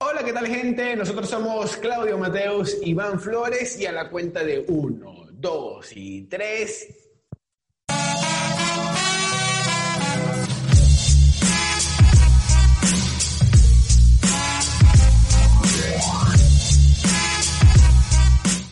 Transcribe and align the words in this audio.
Hola, 0.00 0.22
¿qué 0.24 0.32
tal 0.32 0.46
gente? 0.46 0.94
Nosotros 0.94 1.28
somos 1.28 1.76
Claudio 1.76 2.16
Mateus, 2.18 2.78
Iván 2.84 3.18
Flores 3.18 3.80
y 3.80 3.86
a 3.86 3.90
la 3.90 4.08
cuenta 4.08 4.44
de 4.44 4.64
uno, 4.68 5.26
dos 5.32 5.90
y 5.92 6.22
tres. 6.28 6.86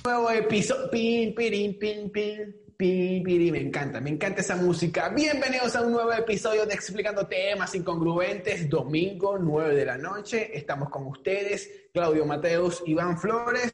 Nuevo 0.04 0.30
episodio. 0.30 0.90
Pin, 0.92 1.34
pin, 1.34 1.76
pin, 1.76 2.12
pin, 2.12 2.65
pirin. 2.76 3.52
Me 3.52 3.60
encanta, 3.60 4.00
me 4.00 4.10
encanta 4.10 4.40
esa 4.40 4.56
música. 4.56 5.08
Bienvenidos 5.08 5.74
a 5.76 5.82
un 5.82 5.92
nuevo 5.92 6.12
episodio 6.12 6.66
de 6.66 6.74
Explicando 6.74 7.26
Temas 7.26 7.74
Incongruentes, 7.74 8.68
domingo 8.68 9.38
9 9.38 9.74
de 9.74 9.84
la 9.84 9.96
noche. 9.98 10.56
Estamos 10.56 10.90
con 10.90 11.06
ustedes, 11.06 11.88
Claudio 11.92 12.26
Mateus, 12.26 12.82
Iván 12.86 13.18
Flores. 13.18 13.72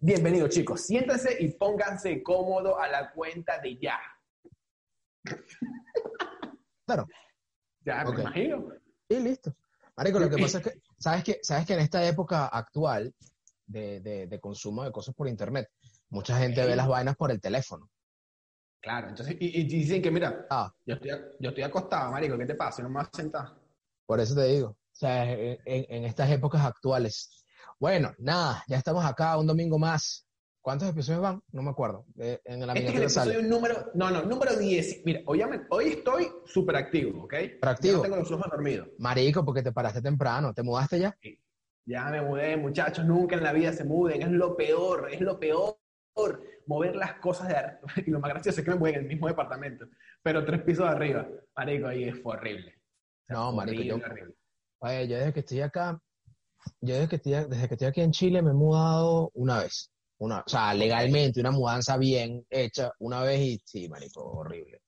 Bienvenidos 0.00 0.50
chicos, 0.50 0.82
siéntanse 0.82 1.36
y 1.40 1.48
pónganse 1.48 2.22
cómodo 2.22 2.78
a 2.78 2.86
la 2.88 3.10
cuenta 3.12 3.58
de 3.58 3.76
ya. 3.78 3.98
Claro. 6.86 7.06
Ya, 7.84 8.02
me 8.02 8.18
imagino. 8.22 8.68
Y 9.10 9.16
listo. 9.16 9.54
Marico, 9.94 10.18
lo 10.18 10.30
que 10.30 10.38
pasa 10.38 10.56
es 10.56 10.64
que, 10.64 10.80
¿sabes 10.98 11.22
que, 11.22 11.38
sabes 11.42 11.66
que 11.66 11.74
en 11.74 11.80
esta 11.80 12.02
época 12.08 12.46
actual 12.46 13.14
de, 13.66 14.00
de- 14.00 14.26
de 14.26 14.40
consumo 14.40 14.82
de 14.84 14.90
cosas 14.90 15.14
por 15.14 15.28
internet, 15.28 15.68
mucha 16.10 16.38
gente 16.38 16.64
ve 16.64 16.76
las 16.76 16.88
vainas 16.88 17.16
por 17.16 17.30
el 17.30 17.40
teléfono. 17.40 17.90
Claro, 18.80 19.08
entonces, 19.08 19.36
y, 19.40 19.60
y 19.60 19.64
dicen 19.64 20.00
que 20.00 20.10
mira, 20.10 20.46
Ah, 20.50 20.72
yo 20.86 20.94
estoy, 20.94 21.10
yo 21.40 21.48
estoy 21.50 21.64
acostado, 21.64 22.12
marico, 22.12 22.38
¿qué 22.38 22.46
te 22.46 22.54
pasa? 22.54 22.82
No 22.82 22.88
me 22.88 22.96
vas 22.96 23.08
a 23.12 23.16
sentar. 23.16 23.54
por 24.06 24.20
eso 24.20 24.34
te 24.34 24.44
digo. 24.46 24.68
O 24.70 25.00
sea, 25.00 25.30
en, 25.32 26.04
estas 26.04 26.30
épocas 26.30 26.64
actuales. 26.64 27.44
Bueno, 27.78 28.12
nada, 28.18 28.64
ya 28.66 28.76
estamos 28.76 29.04
acá 29.04 29.36
un 29.38 29.46
domingo 29.46 29.78
más. 29.78 30.24
¿Cuántos 30.60 30.88
episodios 30.88 31.22
van? 31.22 31.40
No 31.52 31.62
me 31.62 31.70
acuerdo. 31.70 32.04
Eh, 32.18 32.40
en 32.44 32.66
la 32.66 32.72
Este 32.72 32.88
es 32.88 32.94
el 32.94 32.94
miniatura 32.94 33.08
sale. 33.08 33.32
episodio 33.34 33.48
número, 33.54 33.90
no, 33.94 34.10
no, 34.10 34.22
número 34.22 34.56
10. 34.56 35.02
Mira, 35.04 35.20
hoy, 35.26 35.42
hoy 35.70 35.88
estoy 35.88 36.28
súper 36.46 36.76
activo, 36.76 37.24
¿ok? 37.24 37.34
activo. 37.62 37.96
No 37.98 38.02
tengo 38.02 38.16
los 38.16 38.30
ojos 38.32 38.46
dormidos. 38.50 38.88
Marico, 38.98 39.44
porque 39.44 39.62
te 39.62 39.70
paraste 39.72 40.02
temprano. 40.02 40.52
¿Te 40.52 40.62
mudaste 40.64 40.98
ya? 40.98 41.16
Ya 41.86 42.04
me 42.10 42.20
mudé, 42.20 42.56
muchachos, 42.56 43.04
nunca 43.06 43.36
en 43.36 43.44
la 43.44 43.52
vida 43.52 43.72
se 43.72 43.84
muden, 43.84 44.20
es 44.22 44.30
lo 44.30 44.56
peor, 44.56 45.08
es 45.12 45.20
lo 45.20 45.38
peor. 45.38 45.77
Mover 46.66 46.96
las 46.96 47.14
cosas 47.14 47.48
de 47.48 47.56
arriba. 47.56 47.80
Y 48.06 48.10
lo 48.10 48.20
más 48.20 48.30
gracioso 48.30 48.60
es 48.60 48.64
que 48.64 48.70
me 48.72 48.76
mudé 48.78 48.90
en 48.90 48.96
el 49.00 49.06
mismo 49.06 49.26
departamento, 49.28 49.86
pero 50.22 50.44
tres 50.44 50.62
pisos 50.62 50.84
de 50.84 50.90
arriba. 50.90 51.26
Marico, 51.56 51.88
ahí 51.88 52.10
fue 52.12 52.36
horrible. 52.36 52.74
O 52.76 53.26
sea, 53.26 53.36
No, 53.36 53.52
marico, 53.52 53.82
yo- 53.82 53.94
horrible, 53.96 54.10
horrible. 54.12 54.34
Oye, 54.80 55.08
yo 55.08 55.16
desde 55.18 55.32
que 55.32 55.40
estoy 55.40 55.60
acá, 55.62 56.00
yo 56.80 56.94
desde 56.94 57.08
que 57.08 57.16
estoy, 57.16 57.32
desde 57.32 57.68
que 57.68 57.74
estoy 57.74 57.88
aquí 57.88 58.00
en 58.02 58.12
Chile 58.12 58.42
me 58.42 58.50
he 58.50 58.54
mudado 58.54 59.30
una 59.34 59.60
vez. 59.60 59.90
Una, 60.20 60.40
o 60.40 60.48
sea, 60.48 60.74
legalmente, 60.74 61.40
una 61.40 61.52
mudanza 61.52 61.96
bien 61.96 62.44
hecha 62.50 62.90
una 62.98 63.22
vez 63.22 63.40
y 63.40 63.62
sí, 63.64 63.88
marico, 63.88 64.22
horrible. 64.24 64.82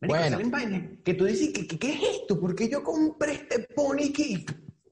Marico, 0.00 0.48
Bueno. 0.48 0.90
que 1.04 1.14
tú 1.14 1.24
dices, 1.26 1.50
¿qué, 1.52 1.66
qué, 1.78 1.92
es 1.94 2.02
esto? 2.20 2.40
¿Por 2.40 2.54
qué 2.54 2.68
yo 2.68 2.82
compré 2.82 3.32
este 3.32 3.66
pony 3.74 4.12
que 4.14 4.46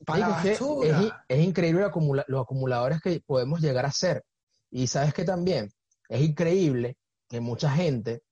para 0.04 0.18
la 0.28 0.42
es, 0.42 0.60
basura? 0.60 1.00
es 1.00 1.12
es 1.38 1.44
increíble 1.46 1.80
lo 1.82 1.86
acumula- 1.86 2.24
los 2.28 2.42
acumuladores 2.42 3.00
que 3.00 3.20
podemos 3.24 3.60
llegar 3.60 3.86
a 3.86 3.92
ser. 3.92 4.22
Y 4.70 4.86
sabes 4.86 5.14
que 5.14 5.24
también 5.24 5.72
es 6.08 6.20
increíble 6.20 6.96
que 7.28 7.40
mucha 7.40 7.70
gente 7.70 8.22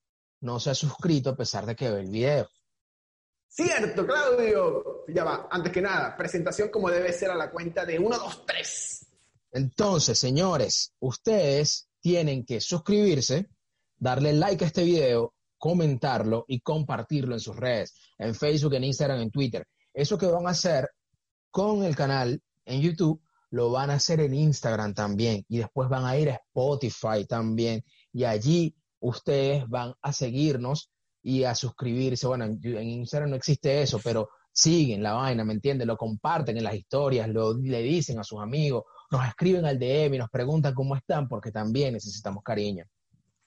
no 0.41 0.61
se 0.61 0.71
ha 0.71 0.75
suscrito 0.75 1.31
a 1.31 1.37
pesar 1.37 1.67
de 1.67 1.77
que 1.77 1.91
ve 1.91 2.01
el 2.01 2.11
video. 2.11 2.49
Cierto, 3.49 4.07
Claudio. 4.07 5.05
Ya 5.09 5.25
va, 5.25 5.49
antes 5.51 5.73
que 5.73 5.81
nada, 5.81 6.17
presentación 6.17 6.69
como 6.69 6.91
debe 6.91 7.13
ser 7.13 7.31
a 7.31 7.35
la 7.35 7.51
cuenta 7.51 7.85
de 7.85 7.99
1, 7.99 8.19
2, 8.19 8.47
3. 8.47 9.07
Entonces, 9.53 10.19
señores, 10.19 10.93
ustedes 10.99 11.89
tienen 12.01 12.45
que 12.45 12.61
suscribirse, 12.61 13.49
darle 13.97 14.35
like 14.35 14.63
a 14.65 14.67
este 14.67 14.85
video, 14.85 15.35
comentarlo 15.57 16.45
y 16.49 16.61
compartirlo 16.61 17.35
en 17.35 17.41
sus 17.41 17.57
redes, 17.57 17.95
en 18.19 18.35
Facebook, 18.35 18.75
en 18.75 18.85
Instagram, 18.85 19.21
en 19.21 19.31
Twitter. 19.31 19.67
Eso 19.95 20.19
que 20.19 20.27
van 20.27 20.47
a 20.47 20.51
hacer 20.51 20.91
con 21.51 21.85
el 21.85 21.97
canal 21.97 22.43
en 22.67 22.83
YouTube, 22.83 23.23
lo 23.51 23.71
van 23.71 23.91
a 23.91 23.95
hacer 23.95 24.21
en 24.21 24.35
Instagram 24.35 24.95
también 24.95 25.45
y 25.49 25.59
después 25.59 25.89
van 25.89 26.05
a 26.05 26.17
ir 26.17 26.31
a 26.31 26.35
Spotify 26.35 27.25
también 27.29 27.83
y 28.13 28.25
allí 28.25 28.75
ustedes 29.01 29.69
van 29.69 29.95
a 30.03 30.13
seguirnos 30.13 30.91
y 31.23 31.45
a 31.45 31.55
suscribirse. 31.55 32.27
Bueno, 32.27 32.45
en, 32.45 32.61
Instagram 32.63 33.31
no 33.31 33.37
existe 33.37 33.83
eso, 33.83 34.01
pero 34.03 34.31
siguen 34.53 35.03
la 35.03 35.13
vaina, 35.13 35.45
¿me 35.45 35.53
entiendes? 35.53 35.87
Lo 35.87 35.97
comparten 35.97 36.57
en 36.57 36.65
las 36.65 36.75
historias, 36.75 37.29
lo, 37.29 37.55
le 37.55 37.83
dicen 37.83 38.19
a 38.19 38.25
sus 38.25 38.41
amigos, 38.41 38.85
nos 39.11 39.27
escriben 39.27 39.65
al 39.65 39.79
DM 39.79 40.15
y 40.15 40.19
nos 40.19 40.31
preguntan 40.31 40.75
cómo 40.75 40.97
están 40.97 41.29
porque 41.29 41.53
también 41.53 41.95
necesitamos 41.95 42.43
cariño. 42.43 42.85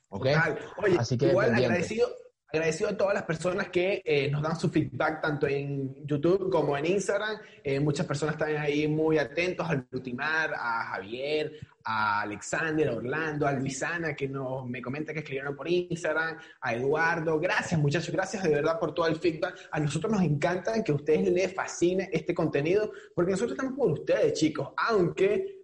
¿Ok? 0.09 0.27
Total. 0.27 0.59
Oye, 0.83 0.97
Así 0.97 1.17
que 1.17 1.27
igual 1.27 1.53
agradecido, 1.53 2.07
agradecido 2.51 2.89
a 2.89 2.97
todas 2.97 3.13
las 3.13 3.23
personas 3.23 3.69
que 3.69 4.01
eh, 4.03 4.29
nos 4.31 4.41
dan 4.41 4.59
su 4.59 4.69
feedback 4.69 5.21
tanto 5.21 5.47
en 5.47 6.05
YouTube 6.05 6.49
como 6.49 6.75
en 6.75 6.85
Instagram. 6.85 7.37
Eh, 7.63 7.79
muchas 7.79 8.05
personas 8.05 8.35
están 8.35 8.57
ahí 8.57 8.87
muy 8.87 9.19
atentos 9.19 9.69
al 9.69 9.85
Lutimar, 9.91 10.53
a 10.55 10.85
Javier, 10.85 11.59
a 11.83 12.21
Alexander, 12.21 12.89
a 12.89 12.95
Orlando, 12.95 13.47
a 13.47 13.51
Luisana, 13.51 14.15
que 14.15 14.27
nos, 14.27 14.65
me 14.65 14.81
comenta 14.81 15.13
que 15.13 15.19
escribieron 15.19 15.55
por 15.55 15.67
Instagram, 15.67 16.37
a 16.61 16.73
Eduardo. 16.73 17.39
Gracias, 17.39 17.79
muchachos, 17.79 18.11
gracias 18.11 18.41
de 18.43 18.49
verdad 18.49 18.79
por 18.79 18.93
todo 18.93 19.05
el 19.07 19.17
feedback. 19.17 19.55
A 19.71 19.79
nosotros 19.79 20.11
nos 20.11 20.23
encanta 20.23 20.83
que 20.83 20.91
a 20.91 20.95
ustedes 20.95 21.31
les 21.31 21.53
fascine 21.53 22.09
este 22.11 22.33
contenido, 22.33 22.91
porque 23.13 23.31
nosotros 23.31 23.57
estamos 23.57 23.77
por 23.77 23.91
ustedes, 23.91 24.33
chicos, 24.33 24.69
aunque 24.75 25.58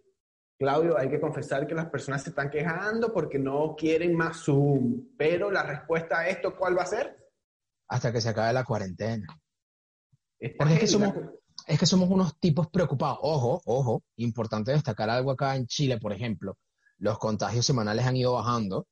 Claudio, 0.57 0.97
hay 0.97 1.09
que 1.09 1.19
confesar 1.19 1.67
que 1.67 1.75
las 1.75 1.87
personas 1.87 2.23
se 2.23 2.29
están 2.29 2.49
quejando 2.49 3.11
porque 3.13 3.37
no 3.37 3.75
quieren 3.77 4.15
más 4.15 4.43
Zoom. 4.43 5.09
Pero 5.17 5.51
la 5.51 5.63
respuesta 5.63 6.19
a 6.19 6.29
esto, 6.29 6.55
¿cuál 6.55 6.77
va 6.77 6.83
a 6.83 6.87
ser? 6.87 7.17
Hasta 7.89 8.11
que 8.11 8.21
se 8.21 8.29
acabe 8.29 8.53
la 8.53 8.63
cuarentena. 8.63 9.27
Esta 10.39 10.57
Porque 10.57 10.75
es 10.75 10.79
que 10.79 10.87
somos, 10.87 11.13
es 11.67 11.79
que 11.79 11.85
somos 11.85 12.09
unos 12.09 12.39
tipos 12.39 12.67
preocupados. 12.69 13.19
Ojo, 13.21 13.61
ojo, 13.65 14.03
importante 14.15 14.71
destacar 14.71 15.09
algo 15.09 15.31
acá 15.31 15.55
en 15.55 15.67
Chile, 15.67 15.97
por 15.97 16.13
ejemplo. 16.13 16.57
Los 16.97 17.19
contagios 17.19 17.65
semanales 17.65 18.05
han 18.05 18.15
ido 18.15 18.33
bajando 18.33 18.87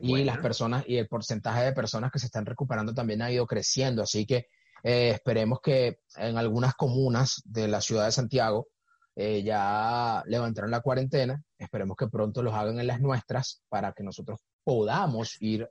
y 0.00 0.10
buena. 0.10 0.32
las 0.32 0.38
personas 0.38 0.84
y 0.86 0.96
el 0.98 1.08
porcentaje 1.08 1.64
de 1.64 1.72
personas 1.72 2.10
que 2.10 2.18
se 2.18 2.26
están 2.26 2.44
recuperando 2.44 2.92
también 2.92 3.22
ha 3.22 3.30
ido 3.30 3.46
creciendo. 3.46 4.02
Así 4.02 4.26
que 4.26 4.48
eh, 4.82 5.10
esperemos 5.10 5.60
que 5.62 6.00
en 6.16 6.36
algunas 6.36 6.74
comunas 6.74 7.40
de 7.44 7.66
la 7.66 7.80
ciudad 7.80 8.04
de 8.04 8.12
Santiago 8.12 8.68
eh, 9.16 9.42
ya 9.42 10.22
levantaron 10.26 10.70
la 10.70 10.80
cuarentena. 10.80 11.42
Esperemos 11.58 11.96
que 11.96 12.06
pronto 12.08 12.42
los 12.42 12.54
hagan 12.54 12.78
en 12.78 12.86
las 12.86 13.00
nuestras 13.00 13.62
para 13.68 13.92
que 13.92 14.04
nosotros 14.04 14.38
podamos 14.62 15.36
ir 15.40 15.68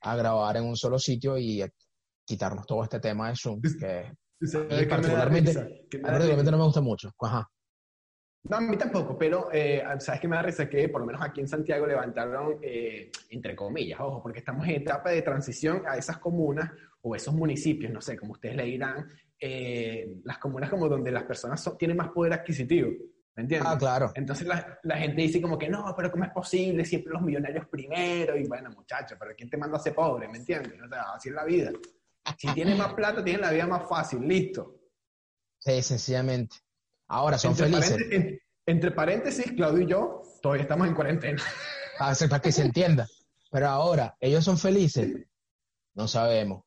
a 0.00 0.16
grabar 0.16 0.56
en 0.56 0.64
un 0.64 0.76
solo 0.76 0.98
sitio 0.98 1.36
y 1.38 1.62
quitarnos 2.24 2.66
todo 2.66 2.82
este 2.82 2.98
tema 2.98 3.28
de 3.28 3.36
Zoom, 3.36 3.60
que 3.60 4.12
¿Tú 4.40 4.46
sabes 4.46 4.66
y 4.66 4.68
qué 4.68 4.74
me 4.76 4.86
da 4.86 4.88
particularmente- 4.96 5.50
risa? 5.52 5.66
Que 5.90 5.98
me 5.98 6.18
risa. 6.18 6.50
no 6.50 6.58
me 6.58 6.64
gusta 6.64 6.80
mucho. 6.80 7.10
Ajá. 7.20 7.48
No, 8.48 8.56
a 8.58 8.60
mí 8.60 8.76
tampoco, 8.76 9.18
pero 9.18 9.48
eh, 9.52 9.82
¿sabes 9.98 10.20
qué 10.20 10.28
me 10.28 10.36
da 10.36 10.42
risa? 10.42 10.68
Que 10.68 10.88
por 10.88 11.00
lo 11.00 11.06
menos 11.06 11.20
aquí 11.22 11.40
en 11.40 11.48
Santiago 11.48 11.84
levantaron, 11.86 12.58
eh, 12.62 13.10
entre 13.30 13.56
comillas, 13.56 13.98
ojo, 14.00 14.22
porque 14.22 14.38
estamos 14.38 14.66
en 14.68 14.76
etapa 14.76 15.10
de 15.10 15.22
transición 15.22 15.82
a 15.86 15.96
esas 15.96 16.18
comunas 16.18 16.70
o 17.02 17.16
esos 17.16 17.34
municipios, 17.34 17.92
no 17.92 18.00
sé, 18.00 18.16
como 18.16 18.32
ustedes 18.32 18.54
le 18.56 18.64
dirán, 18.64 19.08
eh, 19.40 20.16
las 20.24 20.38
comunas 20.38 20.70
como 20.70 20.88
donde 20.88 21.10
las 21.10 21.24
personas 21.24 21.62
son- 21.62 21.76
tienen 21.78 21.96
más 21.96 22.08
poder 22.10 22.32
adquisitivo, 22.32 22.90
¿me 23.34 23.42
entiendes? 23.42 23.70
Ah, 23.70 23.76
claro. 23.78 24.12
Entonces 24.14 24.46
la, 24.46 24.78
la 24.82 24.96
gente 24.98 25.22
dice 25.22 25.40
como 25.42 25.58
que 25.58 25.68
no, 25.68 25.92
pero 25.96 26.10
¿cómo 26.10 26.24
es 26.24 26.30
posible? 26.30 26.84
Siempre 26.84 27.12
los 27.12 27.22
millonarios 27.22 27.66
primero. 27.68 28.36
Y 28.36 28.46
bueno, 28.48 28.70
muchachos, 28.70 29.16
pero 29.20 29.34
¿quién 29.36 29.50
te 29.50 29.56
manda 29.56 29.76
a 29.76 29.80
ser 29.80 29.94
pobre? 29.94 30.28
¿Me 30.28 30.38
entiendes? 30.38 30.72
O 30.80 30.88
sea, 30.88 31.02
así 31.14 31.28
es 31.28 31.34
la 31.34 31.44
vida. 31.44 31.70
Si 32.38 32.48
tienes 32.54 32.76
más 32.76 32.94
plata, 32.94 33.22
tienes 33.22 33.42
la 33.42 33.52
vida 33.52 33.66
más 33.66 33.88
fácil. 33.88 34.20
Listo. 34.26 34.80
Sí, 35.58 35.82
sencillamente. 35.82 36.56
Ahora 37.08 37.38
son 37.38 37.52
entre, 37.52 37.66
felices. 37.66 37.90
paréntesis, 37.92 38.14
en- 38.30 38.40
entre 38.66 38.90
paréntesis, 38.90 39.52
Claudio 39.52 39.82
y 39.84 39.86
yo 39.90 40.22
todavía 40.42 40.62
estamos 40.62 40.88
en 40.88 40.94
cuarentena. 40.94 41.42
Para, 41.98 42.10
hacer- 42.12 42.28
para 42.28 42.42
que 42.42 42.50
se 42.52 42.62
entienda. 42.62 43.06
Pero 43.50 43.68
ahora, 43.68 44.16
¿ellos 44.20 44.44
son 44.44 44.58
felices? 44.58 45.08
No 45.94 46.08
sabemos. 46.08 46.64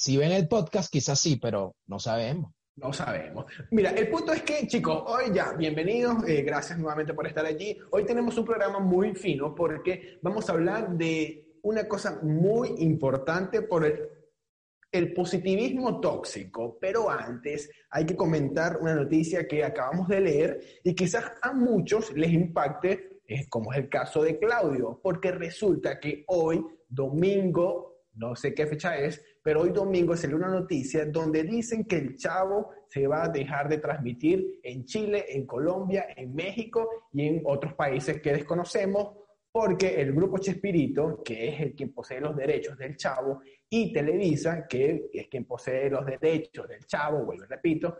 Si 0.00 0.16
ven 0.16 0.32
el 0.32 0.48
podcast, 0.48 0.90
quizás 0.90 1.20
sí, 1.20 1.36
pero 1.36 1.76
no 1.86 1.98
sabemos. 1.98 2.54
No 2.76 2.90
sabemos. 2.90 3.44
Mira, 3.70 3.90
el 3.90 4.08
punto 4.08 4.32
es 4.32 4.40
que, 4.40 4.66
chicos, 4.66 5.02
hoy 5.04 5.24
ya, 5.30 5.52
bienvenidos, 5.52 6.26
eh, 6.26 6.40
gracias 6.40 6.78
nuevamente 6.78 7.12
por 7.12 7.26
estar 7.26 7.44
allí. 7.44 7.76
Hoy 7.90 8.06
tenemos 8.06 8.38
un 8.38 8.46
programa 8.46 8.78
muy 8.78 9.14
fino 9.14 9.54
porque 9.54 10.18
vamos 10.22 10.48
a 10.48 10.52
hablar 10.52 10.96
de 10.96 11.58
una 11.64 11.86
cosa 11.86 12.18
muy 12.22 12.76
importante 12.78 13.60
por 13.60 13.84
el, 13.84 15.12
positivismo 15.12 16.00
tóxico. 16.00 16.78
Pero 16.80 17.10
antes 17.10 17.70
hay 17.90 18.06
que 18.06 18.16
comentar 18.16 18.78
una 18.80 18.94
noticia 18.94 19.46
que 19.46 19.62
acabamos 19.62 20.08
de 20.08 20.20
leer 20.22 20.60
y 20.82 20.94
quizás 20.94 21.30
a 21.42 21.52
muchos 21.52 22.10
les 22.16 22.32
impacte, 22.32 23.20
como 23.50 23.70
es 23.74 23.78
el 23.80 23.90
caso 23.90 24.22
de 24.22 24.38
Claudio, 24.38 24.98
porque 25.02 25.30
resulta 25.30 26.00
que 26.00 26.24
hoy, 26.26 26.64
domingo, 26.88 27.89
no 28.20 28.36
sé 28.36 28.54
qué 28.54 28.66
fecha 28.66 28.96
es, 28.98 29.24
pero 29.42 29.62
hoy 29.62 29.70
domingo 29.70 30.14
salió 30.14 30.36
una 30.36 30.48
noticia 30.48 31.06
donde 31.06 31.42
dicen 31.42 31.84
que 31.84 31.96
el 31.96 32.16
Chavo 32.16 32.70
se 32.86 33.06
va 33.06 33.24
a 33.24 33.28
dejar 33.28 33.68
de 33.68 33.78
transmitir 33.78 34.60
en 34.62 34.84
Chile, 34.84 35.24
en 35.28 35.46
Colombia, 35.46 36.08
en 36.14 36.34
México 36.34 37.08
y 37.12 37.26
en 37.26 37.42
otros 37.46 37.72
países 37.72 38.20
que 38.20 38.34
desconocemos, 38.34 39.16
porque 39.50 40.00
el 40.00 40.12
grupo 40.12 40.38
Chespirito, 40.38 41.22
que 41.24 41.48
es 41.48 41.60
el 41.62 41.74
quien 41.74 41.94
posee 41.94 42.20
los 42.20 42.36
derechos 42.36 42.76
del 42.76 42.96
Chavo, 42.96 43.40
y 43.70 43.90
Televisa, 43.90 44.66
que 44.68 45.08
es 45.12 45.28
quien 45.28 45.46
posee 45.46 45.88
los 45.88 46.04
derechos 46.04 46.68
del 46.68 46.84
Chavo, 46.86 47.24
vuelvo 47.24 47.46
repito, 47.46 47.96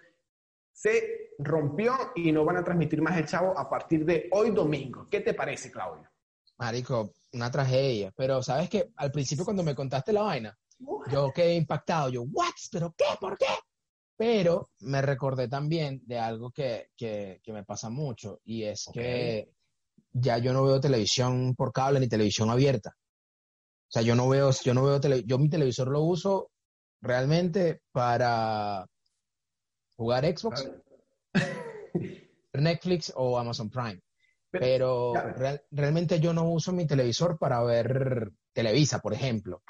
se 0.70 1.30
rompió 1.38 1.94
y 2.14 2.30
no 2.30 2.44
van 2.44 2.58
a 2.58 2.64
transmitir 2.64 3.00
más 3.00 3.16
el 3.18 3.24
Chavo 3.24 3.58
a 3.58 3.70
partir 3.70 4.04
de 4.04 4.28
hoy 4.32 4.50
domingo. 4.50 5.08
¿Qué 5.10 5.20
te 5.20 5.32
parece, 5.32 5.70
Claudio? 5.70 6.08
Marico, 6.58 7.14
una 7.32 7.50
tragedia. 7.50 8.12
Pero 8.16 8.42
sabes 8.42 8.68
que 8.68 8.90
al 8.96 9.10
principio 9.10 9.44
cuando 9.44 9.62
me 9.62 9.74
contaste 9.74 10.12
la 10.12 10.22
vaina, 10.22 10.56
yo 11.10 11.32
quedé 11.32 11.54
impactado, 11.54 12.08
yo, 12.08 12.22
¿what? 12.22 12.54
¿Pero 12.70 12.94
qué? 12.96 13.04
¿Por 13.20 13.36
qué? 13.36 13.46
Pero 14.16 14.70
me 14.80 15.00
recordé 15.00 15.48
también 15.48 16.02
de 16.04 16.18
algo 16.18 16.50
que, 16.50 16.88
que, 16.96 17.40
que 17.42 17.52
me 17.52 17.64
pasa 17.64 17.88
mucho 17.88 18.40
y 18.44 18.64
es 18.64 18.86
que 18.92 19.50
ya 20.12 20.38
yo 20.38 20.52
no 20.52 20.64
veo 20.64 20.80
televisión 20.80 21.54
por 21.54 21.72
cable 21.72 22.00
ni 22.00 22.08
televisión 22.08 22.50
abierta. 22.50 22.96
O 23.90 23.92
sea, 23.92 24.02
yo 24.02 24.14
no 24.14 24.28
veo, 24.28 24.50
yo 24.64 24.74
no 24.74 24.84
veo 24.84 25.00
tele, 25.00 25.24
yo 25.24 25.38
mi 25.38 25.48
televisor 25.48 25.88
lo 25.88 26.02
uso 26.02 26.50
realmente 27.00 27.82
para 27.92 28.86
jugar 29.96 30.24
Xbox, 30.24 30.70
Netflix 32.52 33.12
o 33.16 33.38
Amazon 33.38 33.68
Prime. 33.70 34.00
Pero, 34.50 35.12
real, 35.14 35.62
realmente 35.70 36.18
yo 36.18 36.32
no 36.32 36.48
uso 36.50 36.72
mi 36.72 36.86
televisor 36.86 37.38
para 37.38 37.62
ver 37.62 38.32
Televisa, 38.52 38.98
por 38.98 39.14
ejemplo 39.14 39.62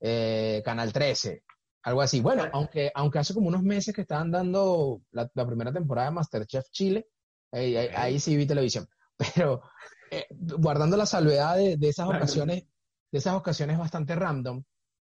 eh, 0.00 0.62
Canal 0.64 0.92
13, 0.92 1.44
algo 1.82 2.02
así. 2.02 2.20
Bueno, 2.20 2.44
aunque, 2.52 2.90
aunque 2.94 3.18
hace 3.18 3.34
como 3.34 3.48
unos 3.48 3.62
meses 3.62 3.94
que 3.94 4.02
estaban 4.02 4.30
dando 4.30 5.02
la, 5.12 5.28
primera 5.28 5.72
temporada 5.72 6.08
de 6.08 6.14
Masterchef 6.14 6.66
Chile, 6.70 7.08
ahí, 7.52 8.18
sí 8.18 8.36
vi 8.36 8.46
televisión. 8.46 8.88
Pero 9.36 9.62
eh, 10.10 10.26
guardando 10.30 10.96
la 10.96 11.06
salvedad 11.06 11.56
de, 11.56 11.76
esas 11.82 12.08
ocasiones, 12.08 12.64
de 13.12 13.18
esas 13.18 13.34
ocasiones 13.34 13.78
bastante 13.78 14.14
random, 14.14 14.62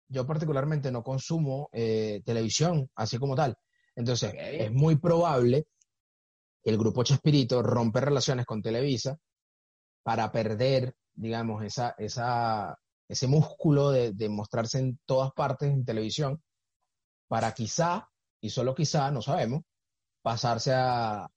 yo 0.09 0.27
particularmente 0.27 0.91
no 0.91 1.03
consumo 1.03 1.69
eh, 1.71 2.21
televisión 2.25 2.89
así 2.95 3.17
como 3.17 3.35
tal. 3.35 3.55
Entonces, 3.95 4.33
es 4.37 4.71
muy 4.71 4.97
probable 4.97 5.67
el 6.63 6.77
grupo 6.77 7.03
Chespirito 7.03 7.61
rompe 7.61 8.01
relaciones 8.01 8.45
con 8.45 8.61
Televisa 8.61 9.17
para 10.03 10.31
perder, 10.31 10.95
digamos, 11.13 11.63
esa, 11.63 11.95
esa, 11.97 12.77
ese 13.07 13.27
músculo 13.27 13.91
de, 13.91 14.29
mostrarse 14.29 14.79
en 14.79 14.99
todas 15.05 15.31
partes 15.33 15.69
en 15.69 15.85
televisión, 15.85 16.41
para 17.27 17.53
quizá, 17.53 18.09
y 18.41 18.49
solo 18.49 18.75
quizá, 18.75 19.11
no 19.11 19.21
sabemos, 19.21 19.61
pasarse 20.21 20.73
a, 20.73 21.29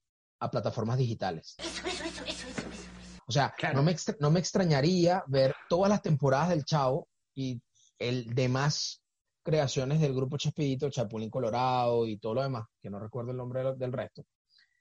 plataformas 0.53 0.99
digitales. 0.99 1.57
O 3.27 3.33
sea, 3.33 3.55
no, 3.73 3.83
me 3.83 3.97
no 4.21 4.31
me 4.31 4.41
extrañaría 4.41 5.25
ver 5.27 5.55
todas 5.71 5.89
las 5.89 6.03
temporadas 6.03 6.51
del 6.51 6.67
Chavo 6.67 7.09
y 7.35 7.63
el 7.99 8.35
demás 8.35 9.03
creaciones 9.43 10.01
del 10.01 10.15
grupo 10.15 10.37
Chespidito, 10.37 10.91
Chapulín 10.91 11.31
Colorado 11.31 12.07
y 12.07 12.19
todo 12.19 12.35
lo 12.35 12.43
demás, 12.43 12.67
que 12.79 12.91
no 12.91 12.99
recuerdo 12.99 13.31
el 13.31 13.39
nombre 13.39 13.75
del 13.75 13.93
resto. 13.93 14.27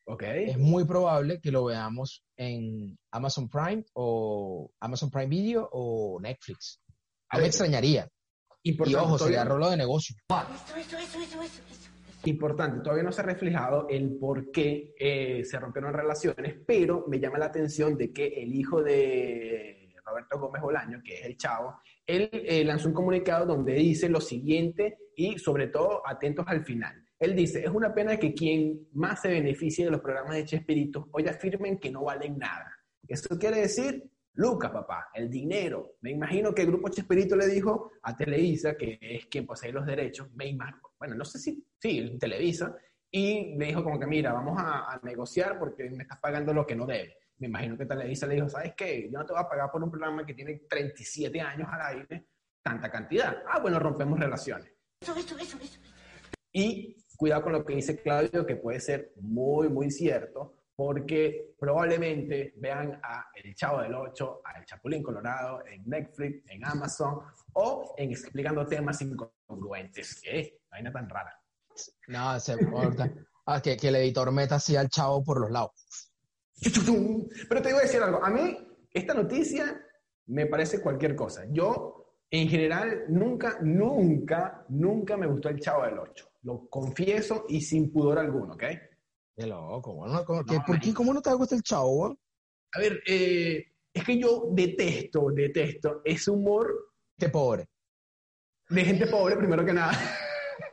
Okay. 0.05 0.49
Es 0.49 0.57
muy 0.57 0.85
probable 0.85 1.39
que 1.39 1.51
lo 1.51 1.65
veamos 1.65 2.23
en 2.35 2.97
Amazon 3.11 3.47
Prime 3.47 3.85
o 3.93 4.69
Amazon 4.79 5.09
Prime 5.09 5.27
Video 5.27 5.69
o 5.71 6.19
Netflix. 6.19 6.81
Me 7.33 7.45
extrañaría. 7.45 8.07
Importante, 8.63 9.01
y 9.01 9.05
ojo, 9.05 9.17
sería 9.17 9.43
rolo 9.43 9.69
de 9.69 9.77
negocio. 9.77 10.15
Importante, 12.25 12.81
todavía 12.81 13.03
no 13.03 13.11
se 13.11 13.21
ha 13.21 13.25
reflejado 13.25 13.87
el 13.89 14.17
por 14.17 14.51
qué 14.51 14.93
eh, 14.97 15.43
se 15.43 15.59
rompieron 15.59 15.93
relaciones, 15.93 16.55
pero 16.65 17.05
me 17.07 17.19
llama 17.19 17.37
la 17.37 17.47
atención 17.47 17.97
de 17.97 18.13
que 18.13 18.27
el 18.27 18.53
hijo 18.53 18.81
de 18.81 19.93
Roberto 20.05 20.39
Gómez 20.39 20.61
Bolaño, 20.61 21.01
que 21.03 21.19
es 21.19 21.25
el 21.25 21.37
chavo, 21.37 21.79
él 22.05 22.29
eh, 22.31 22.63
lanzó 22.63 22.87
un 22.87 22.93
comunicado 22.93 23.45
donde 23.45 23.73
dice 23.73 24.07
lo 24.07 24.21
siguiente 24.21 24.97
y 25.15 25.37
sobre 25.37 25.67
todo 25.67 26.01
atentos 26.05 26.45
al 26.47 26.63
final. 26.63 27.02
Él 27.19 27.35
dice, 27.35 27.63
es 27.63 27.69
una 27.69 27.93
pena 27.93 28.17
que 28.17 28.33
quien 28.33 28.87
más 28.93 29.21
se 29.21 29.29
beneficie 29.29 29.85
de 29.85 29.91
los 29.91 30.01
programas 30.01 30.35
de 30.35 30.45
Chespirito 30.45 31.07
hoy 31.11 31.27
afirmen 31.27 31.79
que 31.79 31.91
no 31.91 32.03
valen 32.03 32.37
nada. 32.37 32.71
Eso 33.07 33.37
quiere 33.37 33.61
decir 33.61 34.09
Lucas, 34.35 34.71
papá, 34.71 35.09
el 35.13 35.29
dinero. 35.29 35.97
Me 36.01 36.11
imagino 36.11 36.53
que 36.53 36.63
el 36.63 36.69
grupo 36.69 36.89
Chespirito 36.89 37.35
le 37.35 37.47
dijo 37.47 37.91
a 38.01 38.15
Televisa, 38.15 38.75
que 38.75 38.97
es 38.99 39.27
quien 39.27 39.45
posee 39.45 39.71
los 39.71 39.85
derechos, 39.85 40.27
me 40.33 40.47
imagino, 40.47 40.81
bueno, 40.97 41.15
no 41.15 41.23
sé 41.23 41.37
si, 41.37 41.63
sí, 41.79 42.17
Televisa, 42.19 42.75
y 43.11 43.55
le 43.57 43.67
dijo 43.67 43.83
como 43.83 43.99
que, 43.99 44.07
mira, 44.07 44.33
vamos 44.33 44.55
a, 44.57 44.99
negociar 45.03 45.59
porque 45.59 45.87
me 45.91 46.03
estás 46.03 46.19
pagando 46.19 46.51
lo 46.51 46.65
que 46.65 46.75
no 46.75 46.87
debe. 46.87 47.17
Me 47.37 47.47
imagino 47.47 47.77
que 47.77 47.85
Televisa 47.85 48.25
le 48.25 48.35
dijo, 48.35 48.49
¿sabes 48.49 48.73
qué? 48.75 49.09
Yo 49.11 49.19
no 49.19 49.25
te 49.25 49.33
voy 49.33 49.41
a 49.41 49.47
pagar 49.47 49.69
por 49.71 49.83
un 49.83 49.91
programa 49.91 50.25
que 50.25 50.33
tiene 50.33 50.63
37 50.67 51.39
años 51.39 51.67
al 51.71 51.95
aire, 51.95 52.27
tanta 52.63 52.89
cantidad. 52.89 53.43
Ah, 53.47 53.59
bueno, 53.59 53.77
rompemos 53.77 54.19
relaciones. 54.19 54.71
Eso, 54.99 55.15
eso, 55.15 55.37
eso, 55.37 55.57
y 56.55 56.95
cuidado 57.23 57.43
con 57.43 57.53
lo 57.53 57.63
que 57.63 57.75
dice 57.75 58.01
Claudio, 58.01 58.45
que 58.45 58.57
puede 58.57 58.81
ser 58.81 59.13
muy, 59.21 59.69
muy 59.69 59.89
cierto, 59.89 60.55
porque 60.75 61.55
probablemente 61.57 62.53
vean 62.57 62.99
a 63.01 63.27
El 63.33 63.55
Chavo 63.55 63.79
del 63.81 63.95
Ocho, 63.95 64.41
a 64.43 64.59
El 64.59 64.65
Chapulín 64.65 65.01
Colorado 65.01 65.65
en 65.65 65.85
Netflix, 65.85 66.43
en 66.49 66.65
Amazon 66.65 67.21
o 67.53 67.95
en 67.97 68.11
explicando 68.11 68.67
temas 68.67 69.01
incongruentes. 69.01 70.19
¿Qué? 70.21 70.59
Vaina 70.69 70.91
tan 70.91 71.07
rara. 71.07 71.33
No, 72.09 72.37
se 72.41 72.57
importa. 72.59 73.09
Ah, 73.45 73.61
que, 73.61 73.77
que, 73.77 73.87
el 73.87 73.95
editor 73.95 74.29
meta 74.33 74.55
así 74.55 74.75
al 74.75 74.89
chavo 74.89 75.23
por 75.23 75.39
los 75.39 75.49
lados. 75.49 76.11
Pero 77.47 77.61
te 77.61 77.71
voy 77.71 77.79
a 77.79 77.83
decir 77.83 78.01
algo. 78.01 78.21
A 78.21 78.29
mí, 78.29 78.57
esta 78.91 79.13
noticia 79.13 79.81
me 80.25 80.45
parece 80.47 80.81
cualquier 80.81 81.15
cosa. 81.15 81.45
Yo, 81.51 82.12
en 82.33 82.49
general, 82.49 83.05
nunca, 83.09 83.59
nunca, 83.61 84.65
nunca 84.69 85.15
me 85.17 85.27
gustó 85.27 85.49
el 85.49 85.59
Chavo 85.59 85.83
del 85.83 85.99
Ocho. 85.99 86.31
Lo 86.41 86.67
confieso 86.67 87.45
y 87.47 87.61
sin 87.61 87.91
pudor 87.91 88.17
alguno, 88.17 88.55
¿ok? 88.55 88.63
Qué 89.35 89.45
loco, 89.45 89.93
bueno, 89.93 90.25
¿Por 90.25 90.79
qué, 90.79 90.93
¿Cómo 90.95 91.13
no 91.13 91.21
te 91.21 91.31
gusta 91.35 91.55
el 91.55 91.61
chavo, 91.61 92.17
A 92.73 92.79
ver, 92.79 93.03
eh, 93.05 93.63
es 93.93 94.03
que 94.03 94.17
yo 94.17 94.47
detesto, 94.51 95.29
detesto 95.29 96.01
ese 96.03 96.31
humor. 96.31 96.95
De 97.15 97.29
pobre. 97.29 97.67
De 98.67 98.83
gente 98.83 99.05
pobre, 99.05 99.37
primero 99.37 99.63
que 99.63 99.73
nada. 99.73 99.93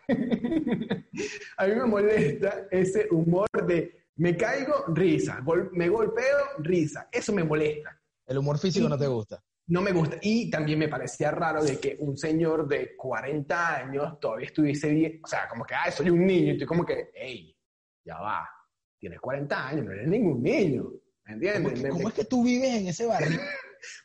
a 1.58 1.66
mí 1.66 1.74
me 1.74 1.84
molesta 1.84 2.68
ese 2.70 3.06
humor 3.10 3.48
de 3.66 4.06
me 4.16 4.34
caigo, 4.34 4.86
risa. 4.88 5.44
me 5.72 5.90
golpeo, 5.90 6.38
risa. 6.60 7.06
Eso 7.12 7.34
me 7.34 7.44
molesta. 7.44 8.00
El 8.26 8.38
humor 8.38 8.58
físico 8.58 8.88
no 8.88 8.96
te 8.96 9.06
gusta. 9.06 9.44
No 9.70 9.80
me 9.82 9.92
gusta. 9.92 10.16
Y 10.20 10.50
también 10.50 10.80
me 10.80 10.88
parecía 10.88 11.30
raro 11.30 11.62
de 11.62 11.78
que 11.78 11.96
un 12.00 12.16
señor 12.16 12.66
de 12.66 12.96
40 12.96 13.76
años 13.76 14.18
todavía 14.20 14.46
estuviese 14.46 14.90
bien. 14.90 15.20
O 15.22 15.28
sea, 15.28 15.46
como 15.48 15.64
que, 15.64 15.74
ah, 15.74 15.90
soy 15.92 16.10
un 16.10 16.26
niño. 16.26 16.46
Y 16.46 16.50
estoy 16.50 16.66
como 16.66 16.84
que, 16.84 17.10
hey, 17.14 17.56
ya 18.04 18.18
va, 18.18 18.48
tienes 18.98 19.20
40 19.20 19.68
años, 19.68 19.84
no 19.84 19.92
eres 19.92 20.08
ningún 20.08 20.42
niño, 20.42 20.90
¿me 21.24 21.34
entiendes? 21.34 21.88
¿Cómo, 21.90 22.08
es 22.08 22.14
que 22.14 22.24
tú 22.24 22.44
vives 22.44 22.74
en 22.74 22.88
ese 22.88 23.06
barrio? 23.06 23.40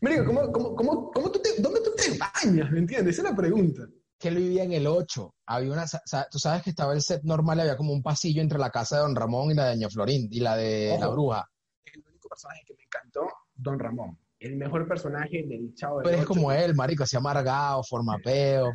Me 0.01 0.23
¿cómo, 0.23 0.51
cómo, 0.53 0.73
cómo, 0.73 1.11
cómo 1.11 1.31
tú 1.31 1.41
te, 1.41 1.61
¿dónde 1.61 1.81
tú 1.81 1.91
te 1.97 2.17
bañas? 2.17 2.71
¿Me 2.71 2.79
entiendes? 2.79 3.15
Esa 3.15 3.23
es 3.23 3.31
la 3.31 3.35
pregunta. 3.35 3.81
Que 4.17 4.29
él 4.29 4.37
vivía 4.37 4.63
en 4.63 4.71
el 4.71 4.87
8. 4.87 5.35
Había 5.47 5.73
una, 5.73 5.85
tú 6.31 6.39
sabes 6.39 6.63
que 6.63 6.69
estaba 6.69 6.93
el 6.93 7.01
set 7.01 7.23
normal 7.23 7.57
y 7.57 7.61
había 7.61 7.75
como 7.75 7.91
un 7.91 8.01
pasillo 8.01 8.41
entre 8.41 8.57
la 8.57 8.69
casa 8.69 8.95
de 8.95 9.01
Don 9.01 9.15
Ramón 9.17 9.51
y 9.51 9.53
la 9.53 9.65
de 9.65 9.71
Doña 9.71 9.89
Florín 9.89 10.29
y 10.31 10.39
la 10.39 10.55
de 10.55 10.95
la 10.97 11.07
bruja. 11.09 11.49
El 11.83 12.05
único 12.07 12.29
personaje 12.29 12.61
que 12.65 12.73
me 12.75 12.83
encantó, 12.83 13.27
Don 13.53 13.77
Ramón 13.77 14.17
el 14.39 14.55
mejor 14.57 14.87
personaje 14.87 15.43
del 15.43 15.73
Chavo 15.75 16.01
Pero 16.03 16.17
es 16.17 16.25
como 16.25 16.51
él, 16.51 16.75
marico, 16.75 17.03
así 17.03 17.15
amargado, 17.15 17.83
formapeo. 17.83 18.71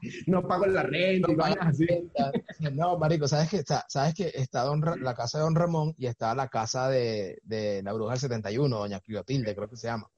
no 0.26 0.42
pago 0.42 0.66
la 0.66 0.82
renta 0.82 1.32
no 1.32 1.44
así. 1.60 1.86
No, 2.72 2.98
marico, 2.98 3.28
¿sabes 3.28 3.48
que 3.48 3.58
está, 3.58 3.84
sabes 3.88 4.14
que 4.14 4.32
está 4.34 4.64
la 5.00 5.14
casa 5.14 5.38
de 5.38 5.44
Don 5.44 5.54
Ramón 5.54 5.94
y 5.96 6.06
está 6.06 6.34
la 6.34 6.48
casa 6.48 6.88
de, 6.88 7.38
de 7.42 7.82
la 7.82 7.92
bruja 7.92 8.12
del 8.12 8.20
71, 8.20 8.76
Doña 8.76 9.00
Clotilde, 9.00 9.54
creo 9.54 9.68
que 9.68 9.76
se 9.76 9.86
llama. 9.86 10.08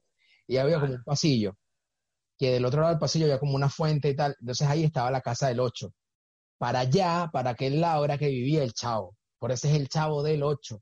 Y 0.47 0.57
había 0.57 0.79
como 0.79 0.93
un 0.93 1.03
pasillo, 1.03 1.55
que 2.37 2.51
del 2.53 2.65
otro 2.65 2.81
lado 2.81 2.93
del 2.93 2.99
pasillo 2.99 3.25
había 3.25 3.39
como 3.39 3.55
una 3.55 3.69
fuente 3.69 4.09
y 4.09 4.15
tal. 4.15 4.35
Entonces 4.39 4.67
ahí 4.67 4.83
estaba 4.83 5.11
la 5.11 5.21
casa 5.21 5.47
del 5.47 5.59
8. 5.59 5.93
para 6.57 6.81
allá, 6.81 7.29
para 7.31 7.51
aquel 7.51 7.81
lado 7.81 8.05
era 8.05 8.17
que 8.17 8.27
vivía 8.27 8.63
el 8.63 8.73
chavo. 8.73 9.15
Por 9.39 9.51
eso 9.51 9.67
es 9.67 9.75
el 9.75 9.89
chavo 9.89 10.23
del 10.23 10.43
8. 10.43 10.81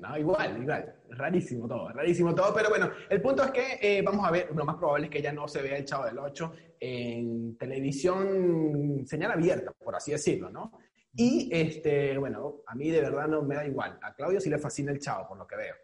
No, 0.00 0.16
igual, 0.16 0.62
igual. 0.62 0.94
Rarísimo 1.10 1.68
todo, 1.68 1.88
rarísimo 1.90 2.34
todo. 2.34 2.54
Pero 2.54 2.70
bueno, 2.70 2.90
el 3.08 3.20
punto 3.20 3.44
es 3.44 3.50
que 3.50 3.78
eh, 3.80 4.02
vamos 4.02 4.26
a 4.26 4.30
ver, 4.30 4.50
lo 4.54 4.64
más 4.64 4.76
probable 4.76 5.06
es 5.06 5.10
que 5.10 5.22
ya 5.22 5.32
no 5.32 5.46
se 5.48 5.62
vea 5.62 5.76
el 5.76 5.84
Chavo 5.84 6.04
del 6.06 6.18
8 6.18 6.52
en 6.80 7.56
televisión 7.56 9.04
señal 9.06 9.32
abierta, 9.32 9.72
por 9.72 9.94
así 9.94 10.12
decirlo, 10.12 10.50
¿no? 10.50 10.72
Y, 11.16 11.48
este, 11.52 12.18
bueno, 12.18 12.62
a 12.66 12.74
mí 12.74 12.90
de 12.90 13.00
verdad 13.00 13.28
no 13.28 13.42
me 13.42 13.54
da 13.54 13.66
igual. 13.66 13.98
A 14.02 14.14
Claudio 14.14 14.40
sí 14.40 14.50
le 14.50 14.58
fascina 14.58 14.90
el 14.90 14.98
Chavo, 14.98 15.28
por 15.28 15.38
lo 15.38 15.46
que 15.46 15.56
veo. 15.56 15.74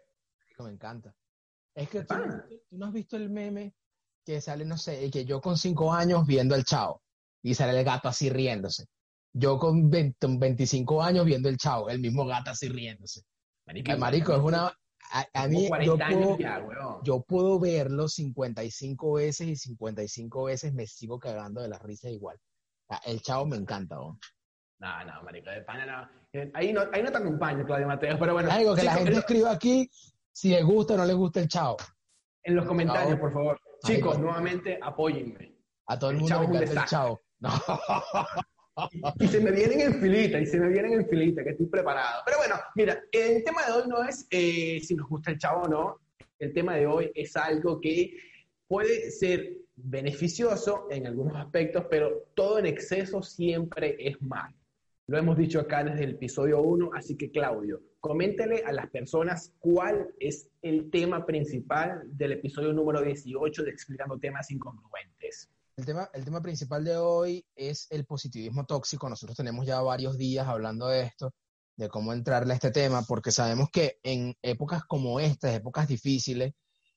Me 0.59 0.71
encanta. 0.71 1.15
Es 1.73 1.89
que 1.89 2.03
tú, 2.03 2.15
tú 2.69 2.77
no 2.77 2.87
has 2.87 2.93
visto 2.93 3.15
el 3.15 3.29
meme 3.29 3.73
que 4.25 4.41
sale, 4.41 4.65
no 4.65 4.77
sé, 4.77 5.09
que 5.09 5.25
yo 5.25 5.41
con 5.41 5.57
cinco 5.57 5.93
años 5.93 6.25
viendo 6.27 6.55
el 6.55 6.63
Chavo 6.63 7.01
y 7.41 7.55
sale 7.55 7.77
el 7.77 7.85
gato 7.85 8.07
así 8.07 8.29
riéndose. 8.29 8.85
Yo 9.33 9.57
con 9.57 9.89
25 9.89 11.01
años 11.01 11.25
viendo 11.25 11.47
el 11.47 11.57
Chavo, 11.57 11.89
el 11.89 11.99
mismo 11.99 12.25
gato 12.25 12.51
así 12.51 12.67
riéndose. 12.67 13.21
Marico, 13.65 14.33
es 14.33 14.41
una... 14.41 14.77
A, 15.33 15.47
mí, 15.47 15.69
yo 15.83 15.97
puedo, 15.97 16.37
yo 17.03 17.21
puedo 17.23 17.59
verlo 17.59 18.07
55 18.07 19.13
veces 19.13 19.47
y 19.47 19.55
55 19.57 20.43
veces 20.45 20.73
me 20.73 20.87
sigo 20.87 21.19
cagando 21.19 21.61
de 21.61 21.67
la 21.67 21.77
risa 21.79 22.09
igual. 22.09 22.37
El 23.05 23.21
chavo 23.21 23.45
me 23.45 23.57
encanta, 23.57 23.95
¿no? 23.95 24.17
No, 24.79 25.05
no, 25.05 25.23
marico, 25.23 25.49
de 25.49 25.61
pana 25.61 25.85
no. 25.85 26.09
Eh, 26.33 26.49
ahí 26.53 26.71
no, 26.71 26.81
ahí 26.93 27.03
no 27.03 27.11
te 27.11 27.17
acompaño, 27.17 27.65
Claudio 27.65 27.87
Mateo, 27.87 28.17
pero 28.17 28.33
bueno. 28.33 28.49
Algo 28.51 28.73
que 28.73 28.83
la 28.83 28.95
gente 28.95 29.17
escriba 29.17 29.51
aquí 29.51 29.89
si 30.31 30.49
les 30.49 30.63
gusta 30.63 30.93
o 30.93 30.97
no 30.97 31.05
les 31.05 31.15
gusta 31.15 31.41
el 31.41 31.47
chavo. 31.47 31.77
En 32.43 32.55
los 32.55 32.65
comentarios, 32.65 33.19
por 33.19 33.33
favor. 33.33 33.59
Chicos, 33.85 34.17
nuevamente, 34.17 34.79
apóyenme. 34.81 35.57
A 35.87 35.99
todo 35.99 36.11
el, 36.11 36.17
mundo 36.17 36.39
le 36.39 36.45
encanta 36.45 36.81
el 36.81 36.87
chavo. 36.87 37.21
No. 37.39 37.49
y 39.19 39.27
se 39.27 39.39
me 39.39 39.51
vienen 39.51 39.81
en 39.81 40.01
filita, 40.01 40.39
y 40.39 40.45
se 40.45 40.59
me 40.59 40.69
vienen 40.69 40.93
en 40.93 41.07
filita, 41.07 41.43
que 41.43 41.51
estoy 41.51 41.67
preparado. 41.67 42.21
Pero 42.25 42.37
bueno, 42.37 42.55
mira, 42.75 43.01
el 43.11 43.43
tema 43.43 43.65
de 43.65 43.71
hoy 43.73 43.83
no 43.87 44.03
es 44.03 44.25
eh, 44.29 44.79
si 44.81 44.95
nos 44.95 45.07
gusta 45.07 45.31
el 45.31 45.37
chavo 45.37 45.63
o 45.63 45.67
no. 45.67 45.99
El 46.39 46.53
tema 46.53 46.75
de 46.75 46.87
hoy 46.87 47.11
es 47.13 47.35
algo 47.35 47.79
que 47.79 48.15
puede 48.67 49.11
ser 49.11 49.57
beneficioso 49.75 50.87
en 50.89 51.05
algunos 51.05 51.35
aspectos, 51.35 51.85
pero 51.89 52.27
todo 52.33 52.59
en 52.59 52.65
exceso 52.65 53.21
siempre 53.21 53.95
es 53.99 54.21
malo. 54.21 54.55
Lo 55.07 55.17
hemos 55.17 55.37
dicho 55.37 55.59
acá 55.59 55.83
desde 55.83 56.05
el 56.05 56.11
episodio 56.11 56.61
1, 56.61 56.91
así 56.93 57.17
que 57.17 57.31
Claudio, 57.31 57.81
coméntele 57.99 58.63
a 58.65 58.71
las 58.71 58.89
personas 58.89 59.53
cuál 59.59 60.13
es 60.19 60.49
el 60.61 60.89
tema 60.89 61.25
principal 61.25 62.03
del 62.05 62.33
episodio 62.33 62.71
número 62.71 63.01
18 63.01 63.63
de 63.63 63.69
Explicando 63.71 64.17
temas 64.17 64.49
incongruentes. 64.51 65.49
El 65.77 65.85
tema, 65.85 66.09
el 66.13 66.25
tema 66.25 66.41
principal 66.41 66.83
de 66.83 66.97
hoy 66.97 67.45
es 67.55 67.87
el 67.89 68.05
positivismo 68.05 68.65
tóxico. 68.65 69.09
Nosotros 69.09 69.37
tenemos 69.37 69.65
ya 69.65 69.81
varios 69.81 70.17
días 70.17 70.47
hablando 70.47 70.87
de 70.87 71.03
esto, 71.03 71.33
de 71.77 71.89
cómo 71.89 72.13
entrarle 72.13 72.53
a 72.53 72.55
este 72.55 72.71
tema, 72.71 73.03
porque 73.03 73.31
sabemos 73.31 73.69
que 73.71 73.99
en 74.03 74.35
épocas 74.41 74.83
como 74.85 75.19
estas, 75.19 75.55
épocas 75.55 75.87
difíciles, 75.87 76.53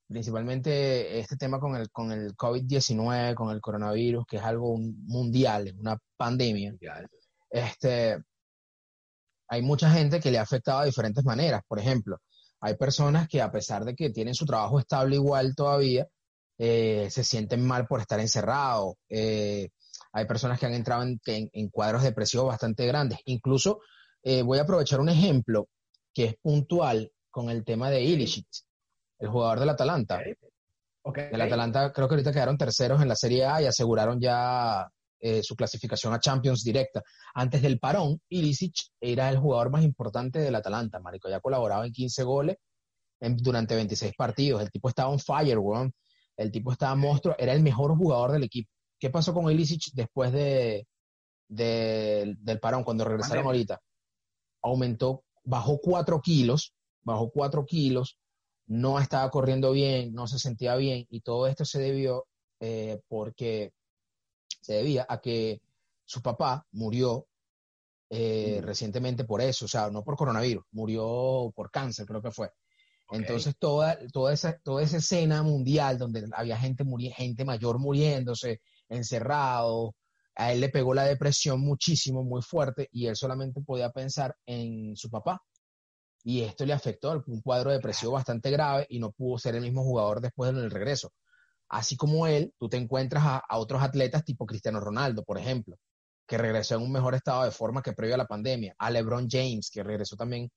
principalmente 0.08 1.18
este 1.18 1.36
tema 1.36 1.60
con 1.60 1.76
el, 1.76 1.90
con 1.90 2.12
el 2.12 2.36
COVID-19, 2.36 3.34
con 3.34 3.50
el 3.50 3.60
coronavirus, 3.60 4.26
que 4.26 4.36
es 4.36 4.42
algo 4.42 4.76
mundial, 4.76 5.74
una 5.78 5.98
pandemia, 6.16 6.74
este, 7.50 8.22
hay 9.48 9.62
mucha 9.62 9.90
gente 9.90 10.20
que 10.20 10.30
le 10.30 10.38
ha 10.38 10.42
afectado 10.42 10.80
de 10.80 10.86
diferentes 10.86 11.24
maneras. 11.24 11.62
Por 11.68 11.78
ejemplo, 11.78 12.18
hay 12.60 12.76
personas 12.76 13.28
que 13.28 13.40
a 13.40 13.50
pesar 13.52 13.84
de 13.84 13.94
que 13.94 14.10
tienen 14.10 14.34
su 14.34 14.46
trabajo 14.46 14.80
estable 14.80 15.16
igual 15.16 15.54
todavía, 15.54 16.06
eh, 16.56 17.08
se 17.10 17.24
sienten 17.24 17.66
mal 17.66 17.86
por 17.86 18.00
estar 18.00 18.20
encerrados. 18.20 18.94
Eh, 19.08 19.68
hay 20.12 20.26
personas 20.26 20.58
que 20.60 20.66
han 20.66 20.74
entrado 20.74 21.02
en, 21.02 21.68
cuadros 21.70 22.02
depresivos 22.02 22.46
bastante 22.46 22.86
grandes. 22.86 23.18
Incluso 23.24 23.80
eh, 24.22 24.42
voy 24.42 24.58
a 24.58 24.62
aprovechar 24.62 25.00
un 25.00 25.08
ejemplo 25.08 25.68
que 26.12 26.24
es 26.26 26.34
puntual 26.40 27.10
con 27.30 27.50
el 27.50 27.64
tema 27.64 27.90
de 27.90 28.02
Ilicic, 28.02 28.46
el 29.18 29.28
jugador 29.28 29.58
del 29.58 29.70
Atalanta. 29.70 30.20
Okay. 31.02 31.28
El 31.32 31.40
Atalanta 31.40 31.92
creo 31.92 32.08
que 32.08 32.14
ahorita 32.14 32.32
quedaron 32.32 32.56
terceros 32.56 33.02
en 33.02 33.08
la 33.08 33.16
Serie 33.16 33.44
A 33.44 33.60
y 33.62 33.66
aseguraron 33.66 34.20
ya 34.20 34.88
su 35.42 35.56
clasificación 35.56 36.12
a 36.12 36.20
Champions 36.20 36.62
directa. 36.62 37.02
Antes 37.34 37.62
del 37.62 37.78
parón, 37.78 38.20
Ilicic 38.28 38.74
era 39.00 39.30
el 39.30 39.38
jugador 39.38 39.70
más 39.70 39.82
importante 39.82 40.38
del 40.38 40.54
Atalanta, 40.54 41.00
marico. 41.00 41.30
Ya 41.30 41.40
colaboraba 41.40 41.86
en 41.86 41.92
15 41.92 42.22
goles 42.24 42.56
durante 43.20 43.74
26 43.74 44.12
partidos. 44.16 44.60
El 44.60 44.70
tipo 44.70 44.90
estaba 44.90 45.08
on 45.08 45.18
fire, 45.18 45.58
weón. 45.58 45.94
El 46.36 46.50
tipo 46.50 46.72
estaba 46.72 46.94
monstruo, 46.94 47.34
era 47.38 47.52
el 47.52 47.62
mejor 47.62 47.96
jugador 47.96 48.32
del 48.32 48.44
equipo. 48.44 48.70
¿Qué 48.98 49.10
pasó 49.10 49.34
con 49.34 49.50
Ilicic 49.50 49.92
después 49.92 50.32
de, 50.32 50.86
del 51.48 52.60
parón, 52.60 52.84
cuando 52.84 53.04
regresaron 53.04 53.46
ahorita? 53.46 53.80
Aumentó, 54.62 55.24
bajó 55.44 55.78
cuatro 55.78 56.20
kilos, 56.20 56.74
bajó 57.02 57.30
cuatro 57.30 57.64
kilos, 57.66 58.18
no 58.66 58.98
estaba 58.98 59.30
corriendo 59.30 59.72
bien, 59.72 60.14
no 60.14 60.26
se 60.26 60.38
sentía 60.38 60.74
bien, 60.76 61.06
y 61.10 61.20
todo 61.20 61.46
esto 61.46 61.64
se 61.64 61.80
debió 61.80 62.26
eh, 62.60 63.00
porque 63.08 63.72
se 64.60 64.74
debía 64.74 65.06
a 65.08 65.20
que 65.20 65.60
su 66.06 66.22
papá 66.22 66.66
murió 66.72 67.26
eh, 68.10 68.60
mm. 68.60 68.64
recientemente 68.64 69.24
por 69.24 69.40
eso, 69.40 69.66
o 69.66 69.68
sea, 69.68 69.90
no 69.90 70.02
por 70.02 70.16
coronavirus, 70.16 70.64
murió 70.72 71.52
por 71.54 71.70
cáncer, 71.70 72.06
creo 72.06 72.22
que 72.22 72.30
fue. 72.30 72.50
Entonces, 73.14 73.54
toda, 73.58 73.98
toda, 74.12 74.32
esa, 74.32 74.58
toda 74.58 74.82
esa 74.82 74.96
escena 74.96 75.42
mundial 75.42 75.98
donde 75.98 76.26
había 76.32 76.56
gente, 76.56 76.84
gente 77.14 77.44
mayor 77.44 77.78
muriéndose, 77.78 78.60
encerrado, 78.88 79.94
a 80.36 80.52
él 80.52 80.60
le 80.60 80.68
pegó 80.68 80.94
la 80.94 81.04
depresión 81.04 81.60
muchísimo, 81.60 82.24
muy 82.24 82.42
fuerte, 82.42 82.88
y 82.90 83.06
él 83.06 83.16
solamente 83.16 83.60
podía 83.60 83.90
pensar 83.90 84.36
en 84.46 84.96
su 84.96 85.10
papá. 85.10 85.40
Y 86.24 86.40
esto 86.40 86.64
le 86.64 86.72
afectó, 86.72 87.22
un 87.26 87.40
cuadro 87.40 87.70
depresivo 87.70 88.12
bastante 88.12 88.50
grave, 88.50 88.86
y 88.88 88.98
no 88.98 89.12
pudo 89.12 89.38
ser 89.38 89.54
el 89.54 89.62
mismo 89.62 89.84
jugador 89.84 90.20
después 90.20 90.52
del 90.54 90.70
regreso. 90.70 91.12
Así 91.68 91.96
como 91.96 92.26
él, 92.26 92.52
tú 92.58 92.68
te 92.68 92.76
encuentras 92.76 93.24
a, 93.24 93.42
a 93.48 93.58
otros 93.58 93.82
atletas 93.82 94.24
tipo 94.24 94.46
Cristiano 94.46 94.80
Ronaldo, 94.80 95.22
por 95.22 95.38
ejemplo, 95.38 95.76
que 96.26 96.38
regresó 96.38 96.76
en 96.76 96.82
un 96.82 96.92
mejor 96.92 97.14
estado 97.14 97.44
de 97.44 97.50
forma 97.50 97.82
que 97.82 97.92
previo 97.92 98.14
a 98.14 98.18
la 98.18 98.26
pandemia, 98.26 98.74
a 98.78 98.90
LeBron 98.90 99.28
James, 99.30 99.70
que 99.70 99.82
regresó 99.82 100.16
también 100.16 100.50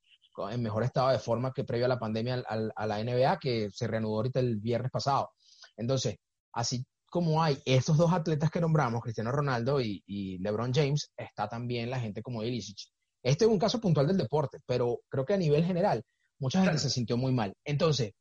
en 0.51 0.61
mejor 0.61 0.83
estado 0.83 1.09
de 1.09 1.19
forma 1.19 1.51
que 1.51 1.63
previo 1.63 1.85
a 1.85 1.89
la 1.89 1.99
pandemia 1.99 2.43
a 2.45 2.85
la 2.85 3.03
NBA, 3.03 3.39
que 3.39 3.69
se 3.71 3.87
reanudó 3.87 4.17
ahorita 4.17 4.39
el 4.39 4.57
viernes 4.57 4.91
pasado. 4.91 5.31
Entonces, 5.75 6.17
así 6.53 6.85
como 7.09 7.41
hay 7.41 7.57
estos 7.65 7.97
dos 7.97 8.11
atletas 8.11 8.51
que 8.51 8.61
nombramos, 8.61 9.01
Cristiano 9.01 9.31
Ronaldo 9.31 9.79
y, 9.81 10.37
LeBron 10.39 10.73
James, 10.73 11.11
está 11.15 11.47
también 11.47 11.89
la 11.89 11.99
gente 11.99 12.21
como 12.21 12.43
Ilicic. 12.43 12.77
Este 13.23 13.45
es 13.45 13.51
un 13.51 13.59
caso 13.59 13.79
puntual 13.79 14.07
del 14.07 14.17
deporte, 14.17 14.59
pero 14.65 14.99
creo 15.09 15.25
que 15.25 15.33
a 15.33 15.37
nivel 15.37 15.65
general, 15.65 16.03
mucha 16.39 16.61
gente 16.61 16.77
se 16.77 16.89
sintió 16.89 17.17
muy 17.17 17.33
mal. 17.33 17.53
Entonces, 17.63 18.11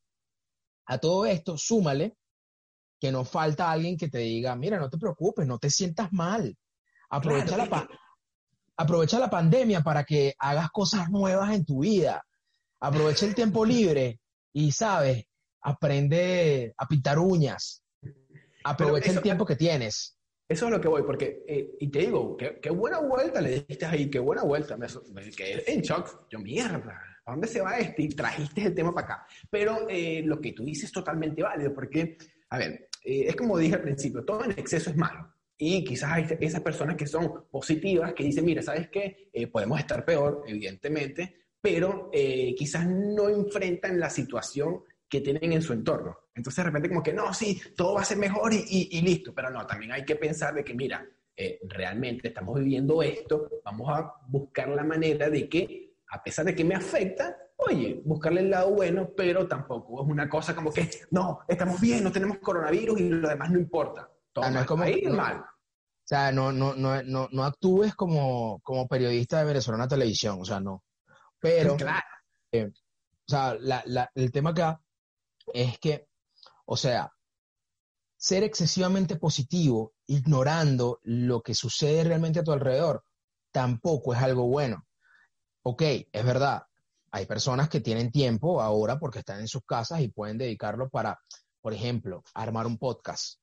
a 0.86 0.98
todo 0.98 1.26
esto, 1.26 1.58
súmale 1.58 2.16
que 2.98 3.12
no 3.12 3.24
falta 3.24 3.70
alguien 3.70 3.96
que 3.96 4.08
te 4.08 4.18
diga, 4.18 4.56
mira, 4.56 4.78
no 4.78 4.88
te 4.88 4.98
preocupes, 4.98 5.46
no 5.46 5.58
te 5.58 5.68
sientas 5.68 6.12
mal. 6.12 6.56
Aprovecha 7.10 7.56
la, 7.56 7.68
paz 7.68 7.86
aprovecha 8.76 9.18
la 9.18 9.30
pandemia 9.30 9.82
para 9.82 10.04
que 10.04 10.34
hagas 10.38 10.70
cosas 10.70 11.10
nuevas 11.10 11.54
en 11.54 11.64
tu 11.64 11.80
vida. 11.80 12.24
Aprovecha 12.80 13.26
el 13.26 13.34
tiempo 13.34 13.64
libre 13.64 14.20
y, 14.52 14.72
¿sabes? 14.72 15.24
Aprende 15.62 16.74
a 16.76 16.86
pintar 16.86 17.18
uñas. 17.18 17.82
Aprovecha 18.64 19.12
el 19.12 19.22
tiempo 19.22 19.46
que 19.46 19.56
tienes. 19.56 20.16
Eso 20.48 20.66
es 20.66 20.70
lo 20.70 20.80
que 20.80 20.88
voy, 20.88 21.02
porque, 21.02 21.44
eh, 21.48 21.76
y 21.80 21.88
te 21.88 22.00
digo, 22.00 22.36
qué, 22.36 22.70
buena 22.70 23.00
vuelta 23.00 23.40
le 23.40 23.64
diste 23.66 23.84
ahí, 23.84 24.08
qué 24.08 24.20
buena 24.20 24.44
vuelta. 24.44 24.76
Me, 24.76 24.86
quedé 25.30 25.72
en 25.72 25.80
shock. 25.80 26.28
Yo, 26.30 26.38
mierda, 26.38 27.00
¿a 27.24 27.32
dónde 27.32 27.48
se 27.48 27.60
va 27.60 27.78
este? 27.78 28.02
Y 28.02 28.08
trajiste 28.10 28.66
el 28.66 28.74
tema 28.74 28.94
para 28.94 29.06
acá. 29.06 29.26
Pero 29.50 29.88
eh, 29.88 30.22
lo 30.24 30.40
que 30.40 30.52
tú 30.52 30.64
dices 30.64 30.84
es 30.84 30.92
totalmente 30.92 31.42
válido, 31.42 31.74
porque, 31.74 32.16
a 32.50 32.58
ver, 32.58 32.88
eh, 33.02 33.24
es 33.26 33.34
como 33.34 33.58
dije 33.58 33.74
al 33.74 33.82
principio, 33.82 34.24
todo 34.24 34.44
en 34.44 34.52
exceso 34.52 34.90
es 34.90 34.96
malo. 34.96 35.35
Y 35.58 35.84
quizás 35.84 36.12
hay 36.12 36.26
esas 36.40 36.60
personas 36.60 36.96
que 36.96 37.06
son 37.06 37.46
positivas, 37.50 38.12
que 38.12 38.24
dicen, 38.24 38.44
mira, 38.44 38.62
¿sabes 38.62 38.90
qué? 38.90 39.30
Eh, 39.32 39.46
podemos 39.46 39.78
estar 39.78 40.04
peor, 40.04 40.44
evidentemente, 40.46 41.46
pero 41.60 42.10
eh, 42.12 42.54
quizás 42.56 42.86
no 42.86 43.28
enfrentan 43.28 43.98
la 43.98 44.10
situación 44.10 44.82
que 45.08 45.20
tienen 45.20 45.52
en 45.52 45.62
su 45.62 45.72
entorno. 45.72 46.18
Entonces 46.34 46.62
de 46.62 46.70
repente 46.70 46.88
como 46.88 47.02
que, 47.02 47.12
no, 47.12 47.32
sí, 47.32 47.60
todo 47.74 47.94
va 47.94 48.02
a 48.02 48.04
ser 48.04 48.18
mejor 48.18 48.52
y, 48.52 49.00
listo, 49.00 49.32
pero 49.34 49.50
no, 49.50 49.66
también 49.66 49.92
hay 49.92 50.04
que 50.04 50.16
pensar 50.16 50.52
de 50.52 50.62
que, 50.62 50.74
mira, 50.74 51.08
eh, 51.34 51.60
realmente 51.68 52.28
estamos 52.28 52.58
viviendo 52.58 53.02
esto, 53.02 53.48
vamos 53.64 53.88
a 53.90 54.12
buscar 54.28 54.68
la 54.68 54.84
manera 54.84 55.30
de 55.30 55.48
que, 55.48 55.94
a 56.08 56.22
pesar 56.22 56.44
de 56.44 56.54
que 56.54 56.64
me 56.64 56.74
afecta, 56.74 57.36
oye, 57.56 58.02
buscarle 58.04 58.42
el 58.42 58.50
lado 58.50 58.74
bueno, 58.74 59.10
pero 59.16 59.46
tampoco 59.48 60.02
es 60.02 60.08
una 60.10 60.28
cosa 60.28 60.54
como 60.54 60.70
que, 60.70 60.90
no, 61.10 61.40
estamos 61.48 61.80
bien, 61.80 62.04
no 62.04 62.12
tenemos 62.12 62.38
coronavirus 62.38 63.00
y 63.00 63.08
lo 63.08 63.28
demás 63.28 63.50
no 63.50 63.58
importa 63.58 64.10
no 64.36 64.60
es 64.60 64.66
como, 64.66 64.84
mal. 65.10 65.40
O 65.40 66.08
sea, 66.08 66.30
no, 66.30 66.52
no, 66.52 66.74
no, 66.74 67.02
no, 67.02 67.28
no 67.32 67.44
actúes 67.44 67.94
como, 67.94 68.60
como 68.62 68.86
periodista 68.86 69.38
de 69.38 69.46
Venezolana 69.46 69.88
Televisión, 69.88 70.38
o 70.40 70.44
sea, 70.44 70.60
no. 70.60 70.84
Pero, 71.40 71.76
claro. 71.76 72.06
Eh, 72.52 72.66
o 72.66 73.28
sea, 73.28 73.58
el 74.14 74.30
tema 74.30 74.50
acá 74.50 74.80
es 75.52 75.78
que, 75.78 76.08
o 76.64 76.76
sea, 76.76 77.12
ser 78.16 78.44
excesivamente 78.44 79.16
positivo 79.16 79.94
ignorando 80.06 81.00
lo 81.02 81.42
que 81.42 81.54
sucede 81.54 82.04
realmente 82.04 82.40
a 82.40 82.44
tu 82.44 82.52
alrededor, 82.52 83.04
tampoco 83.50 84.14
es 84.14 84.22
algo 84.22 84.46
bueno. 84.46 84.86
Ok, 85.62 85.82
es 85.82 86.24
verdad, 86.24 86.62
hay 87.10 87.26
personas 87.26 87.68
que 87.68 87.80
tienen 87.80 88.12
tiempo 88.12 88.60
ahora 88.60 88.98
porque 88.98 89.20
están 89.20 89.40
en 89.40 89.48
sus 89.48 89.64
casas 89.64 90.00
y 90.00 90.08
pueden 90.08 90.38
dedicarlo 90.38 90.88
para, 90.88 91.18
por 91.60 91.72
ejemplo, 91.72 92.22
armar 92.34 92.66
un 92.66 92.78
podcast. 92.78 93.40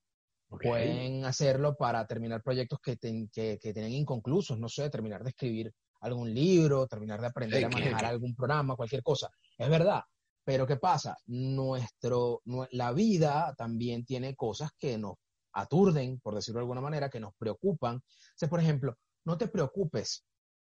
Pueden 0.61 1.25
hacerlo 1.25 1.75
para 1.75 2.05
terminar 2.05 2.41
proyectos 2.41 2.79
que, 2.79 2.97
que, 2.97 3.57
tienen 3.73 3.91
inconclusos, 3.91 4.59
no 4.59 4.69
sé, 4.69 4.89
terminar 4.89 5.23
de 5.23 5.29
escribir 5.29 5.73
algún 6.01 6.33
libro, 6.33 6.87
terminar 6.87 7.21
de 7.21 7.27
aprender 7.27 7.65
a 7.65 7.69
manejar 7.69 8.05
algún 8.05 8.35
programa, 8.35 8.75
cualquier 8.75 9.01
cosa. 9.03 9.29
Es 9.57 9.69
verdad, 9.69 10.01
pero 10.43 10.67
¿qué 10.67 10.77
pasa? 10.77 11.17
Nuestro, 11.27 12.41
la 12.71 12.91
vida 12.91 13.53
también 13.57 14.05
tiene 14.05 14.35
cosas 14.35 14.71
que 14.77 14.97
nos 14.97 15.15
aturden, 15.53 16.19
por 16.19 16.35
decirlo 16.35 16.59
de 16.59 16.63
alguna 16.63 16.81
manera, 16.81 17.09
que 17.09 17.19
nos 17.19 17.33
preocupan. 17.37 17.97
O 18.41 18.47
por 18.47 18.59
ejemplo, 18.59 18.95
no 19.25 19.37
te 19.37 19.47
preocupes. 19.47 20.25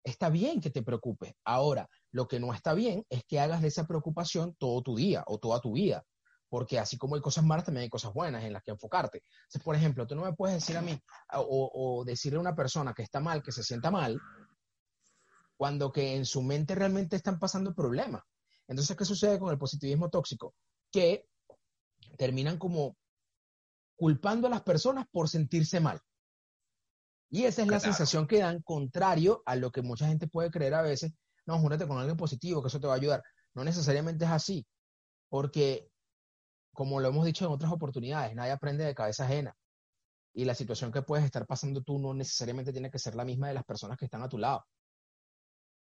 Está 0.04 0.30
bien 0.30 0.60
que 0.60 0.70
te 0.70 0.82
preocupes. 0.82 1.32
Ahora, 1.44 1.88
lo 2.12 2.28
que 2.28 2.38
no 2.38 2.54
está 2.54 2.74
bien 2.74 3.04
es 3.08 3.24
que 3.24 3.40
hagas 3.40 3.60
de 3.60 3.68
esa 3.68 3.86
preocupación 3.86 4.54
todo 4.56 4.82
tu 4.82 4.94
día 4.94 5.24
o 5.26 5.38
toda 5.38 5.60
tu 5.60 5.72
vida. 5.72 6.04
Porque 6.48 6.78
así 6.78 6.96
como 6.96 7.16
hay 7.16 7.20
cosas 7.20 7.44
malas, 7.44 7.64
también 7.64 7.82
hay 7.82 7.90
cosas 7.90 8.12
buenas 8.12 8.44
en 8.44 8.52
las 8.52 8.62
que 8.62 8.70
enfocarte. 8.70 9.22
Entonces, 9.24 9.62
por 9.62 9.74
ejemplo, 9.74 10.06
tú 10.06 10.14
no 10.14 10.22
me 10.22 10.32
puedes 10.32 10.56
decir 10.56 10.76
a 10.76 10.82
mí 10.82 10.98
o, 11.34 11.70
o 11.74 12.04
decirle 12.04 12.38
a 12.38 12.40
una 12.40 12.54
persona 12.54 12.94
que 12.94 13.02
está 13.02 13.20
mal, 13.20 13.42
que 13.42 13.52
se 13.52 13.62
sienta 13.62 13.90
mal, 13.90 14.20
cuando 15.56 15.90
que 15.90 16.14
en 16.14 16.24
su 16.24 16.42
mente 16.42 16.74
realmente 16.74 17.16
están 17.16 17.38
pasando 17.38 17.74
problemas. 17.74 18.22
Entonces, 18.68 18.96
¿qué 18.96 19.04
sucede 19.04 19.38
con 19.38 19.50
el 19.50 19.58
positivismo 19.58 20.10
tóxico? 20.10 20.54
Que 20.90 21.26
terminan 22.16 22.58
como 22.58 22.96
culpando 23.96 24.46
a 24.46 24.50
las 24.50 24.62
personas 24.62 25.06
por 25.10 25.28
sentirse 25.28 25.80
mal. 25.80 26.00
Y 27.30 27.44
esa 27.44 27.62
es 27.62 27.68
la 27.68 27.80
sensación 27.80 28.26
que 28.26 28.38
dan, 28.38 28.62
contrario 28.62 29.42
a 29.46 29.56
lo 29.56 29.70
que 29.72 29.82
mucha 29.82 30.06
gente 30.06 30.28
puede 30.28 30.50
creer 30.50 30.74
a 30.74 30.82
veces. 30.82 31.12
No, 31.44 31.58
júrate 31.58 31.86
con 31.86 31.98
alguien 31.98 32.16
positivo, 32.16 32.62
que 32.62 32.68
eso 32.68 32.80
te 32.80 32.86
va 32.86 32.94
a 32.94 32.96
ayudar. 32.96 33.22
No 33.54 33.64
necesariamente 33.64 34.24
es 34.24 34.30
así, 34.30 34.66
porque, 35.28 35.90
como 36.76 37.00
lo 37.00 37.08
hemos 37.08 37.24
dicho 37.24 37.46
en 37.46 37.52
otras 37.52 37.72
oportunidades, 37.72 38.34
nadie 38.34 38.52
aprende 38.52 38.84
de 38.84 38.94
cabeza 38.94 39.24
ajena. 39.24 39.56
Y 40.34 40.44
la 40.44 40.54
situación 40.54 40.92
que 40.92 41.00
puedes 41.00 41.24
estar 41.24 41.46
pasando 41.46 41.80
tú 41.80 41.98
no 41.98 42.12
necesariamente 42.12 42.70
tiene 42.70 42.90
que 42.90 42.98
ser 42.98 43.14
la 43.14 43.24
misma 43.24 43.48
de 43.48 43.54
las 43.54 43.64
personas 43.64 43.96
que 43.96 44.04
están 44.04 44.22
a 44.22 44.28
tu 44.28 44.36
lado. 44.36 44.62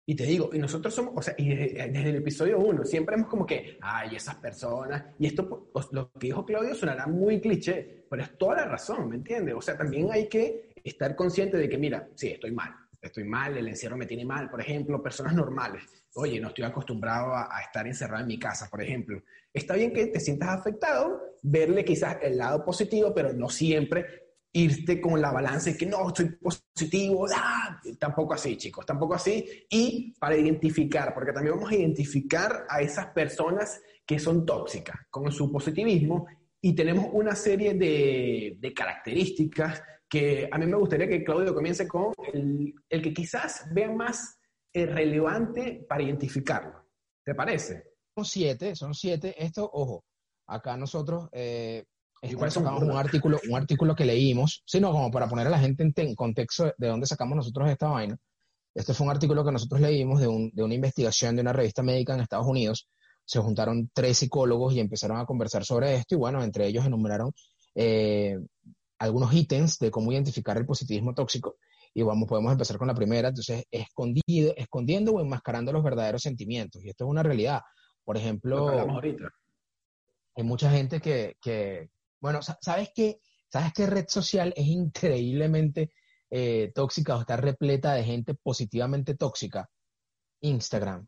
Y 0.10 0.16
te 0.16 0.24
digo, 0.24 0.50
y 0.54 0.60
nosotros 0.60 0.96
somos, 0.96 1.14
o 1.18 1.22
sea, 1.22 1.36
y 1.38 1.54
desde, 1.54 2.10
el 2.10 2.16
episodio 2.16 2.58
uno, 2.60 2.86
siempre 2.86 3.16
hemos 3.16 3.28
como 3.28 3.46
que, 3.46 3.78
ay, 3.82 4.16
esas 4.16 4.36
personas, 4.36 5.04
y 5.20 5.28
esto, 5.28 5.70
lo 5.92 6.10
que 6.14 6.28
dijo 6.28 6.46
Claudio 6.46 6.74
sonará 6.74 7.06
muy 7.08 7.42
cliché, 7.42 8.06
pero 8.10 8.24
es 8.24 8.38
toda 8.38 8.56
la 8.56 8.66
razón, 8.66 9.10
¿me 9.10 9.18
entiendes? 9.18 9.56
O 9.56 9.62
sea, 9.62 9.78
también 9.78 10.10
hay 10.10 10.30
que 10.30 10.72
estar 10.82 11.14
consciente 11.18 11.58
de 11.58 11.68
que, 11.68 11.78
mira, 11.78 12.08
sí, 12.16 12.30
estoy 12.30 12.52
mal, 12.52 12.74
estoy 13.02 13.24
mal, 13.24 13.58
el 13.58 13.68
encierro 13.68 13.98
me 13.98 14.06
tiene 14.06 14.26
mal, 14.26 14.50
por 14.50 14.62
ejemplo, 14.62 15.02
personas 15.02 15.34
normales, 15.36 15.84
oye, 16.16 16.40
no 16.40 16.50
estoy 16.50 16.66
acostumbrado 16.66 17.34
a, 17.34 17.62
estar 17.62 17.86
encerrado 17.88 18.22
en 18.22 18.28
mi 18.28 18.40
casa, 18.40 18.68
por 18.70 18.82
ejemplo. 18.82 19.22
Está 19.54 19.76
bien 19.76 19.94
que 19.94 20.08
te 20.08 20.20
sientas 20.20 20.50
afectado, 20.50 21.22
verle 21.44 21.86
quizás 21.86 22.18
el 22.22 22.38
lado 22.38 22.64
positivo, 22.64 23.14
pero 23.14 23.34
no 23.34 23.50
siempre 23.50 24.28
irte 24.54 25.00
con 25.00 25.22
la 25.22 25.32
balanza 25.32 25.70
y 25.70 25.78
que 25.78 25.86
no, 25.86 26.08
estoy 26.08 26.30
positivo, 26.36 27.28
¡ah! 27.36 27.80
tampoco 28.00 28.34
así, 28.34 28.58
chicos, 28.58 28.86
tampoco 28.86 29.14
así. 29.14 29.66
Y 29.70 30.14
para 30.20 30.36
identificar, 30.36 31.14
porque 31.14 31.32
también 31.32 31.56
vamos 31.56 31.72
a 31.72 31.76
identificar 31.76 32.66
a 32.68 32.82
esas 32.82 33.08
personas 33.08 33.82
que 34.06 34.18
son 34.18 34.46
tóxicas 34.46 34.96
con 35.10 35.32
su 35.32 35.52
positivismo 35.52 36.26
y 36.62 36.74
tenemos 36.74 37.08
una 37.12 37.36
serie 37.36 37.76
de, 37.76 38.58
de 38.60 38.74
características 38.74 39.84
que 40.10 40.48
a 40.52 40.58
mí 40.58 40.66
me 40.66 40.78
gustaría 40.78 41.08
que 41.08 41.24
Claudio 41.24 41.54
comience 41.54 41.88
con 41.88 42.14
el, 42.34 42.74
el 42.90 43.02
que 43.02 43.14
quizás 43.14 43.66
vea 43.74 43.92
más 43.92 44.40
eh, 44.74 44.86
relevante 44.86 45.86
para 45.88 46.04
identificarlo. 46.04 46.86
¿Te 47.24 47.36
parece? 47.36 47.84
Son 48.16 48.26
siete, 48.26 48.76
son 48.76 48.94
siete. 48.94 49.36
Esto, 49.38 49.70
ojo, 49.72 50.04
acá 50.48 50.78
nosotros 50.78 51.28
eh, 51.32 51.84
Igual 52.22 52.52
sacamos 52.52 52.82
un 52.82 52.92
artículo, 52.92 53.40
un 53.48 53.56
artículo 53.56 53.96
que 53.96 54.06
leímos, 54.06 54.64
sino 54.66 54.92
como 54.92 55.12
para 55.12 55.28
poner 55.28 55.48
a 55.48 55.52
la 55.52 55.60
gente 55.60 55.84
en, 55.96 56.16
contexto 56.16 56.74
de 56.78 56.88
dónde 56.88 57.06
sacamos 57.06 57.36
nosotros 57.36 57.70
esta 57.70 57.88
vaina. 57.88 58.18
Este 58.74 58.94
fue 58.94 59.06
un 59.06 59.12
artículo 59.12 59.46
que 59.46 59.52
nosotros 59.52 59.82
leímos 59.82 60.20
de, 60.20 60.28
un, 60.28 60.52
de 60.54 60.64
una 60.64 60.74
investigación 60.74 61.36
de 61.36 61.42
una 61.42 61.54
revista 61.54 61.84
médica 61.84 62.16
en 62.16 62.22
Estados 62.22 62.48
Unidos. 62.48 62.88
Se 63.24 63.40
juntaron 63.40 63.90
tres 63.94 64.18
psicólogos 64.18 64.74
y 64.74 64.80
empezaron 64.80 65.18
a 65.18 65.26
conversar 65.26 65.64
sobre 65.64 65.96
esto 65.96 66.16
y 66.16 66.18
bueno, 66.18 66.44
entre 66.44 66.68
ellos 66.68 66.86
enumeraron 66.86 67.32
eh, 67.76 68.40
algunos 69.00 69.34
ítems 69.34 69.80
de 69.80 69.92
cómo 69.92 70.12
identificar 70.12 70.58
el 70.58 70.66
positivismo 70.66 71.14
tóxico. 71.14 71.58
Y 71.94 72.04
vamos, 72.04 72.28
podemos 72.28 72.52
empezar 72.52 72.78
con 72.78 72.88
la 72.88 72.94
primera, 72.94 73.30
entonces, 73.30 73.66
escondido, 73.72 74.54
escondiendo 74.56 75.14
o 75.14 75.22
enmascarando 75.22 75.72
los 75.72 75.84
verdaderos 75.84 76.22
sentimientos. 76.22 76.84
Y 76.84 76.90
esto 76.90 77.06
es 77.06 77.10
una 77.10 77.24
realidad. 77.24 77.62
Por 78.04 78.18
ejemplo, 78.18 78.88
hay 80.36 80.44
mucha 80.44 80.70
gente 80.70 81.02
que, 81.02 81.36
que, 81.42 81.90
bueno, 82.22 82.40
¿sabes 82.42 82.92
qué? 82.94 83.20
¿Sabes 83.50 83.74
qué 83.74 83.88
red 83.88 84.06
social 84.08 84.54
es 84.56 84.68
increíblemente 84.68 85.92
eh, 86.30 86.72
tóxica 86.76 87.16
o 87.16 87.22
está 87.22 87.38
repleta 87.38 87.94
de 87.94 88.04
gente 88.04 88.36
positivamente 88.36 89.16
tóxica? 89.16 89.70
Instagram. 90.42 91.08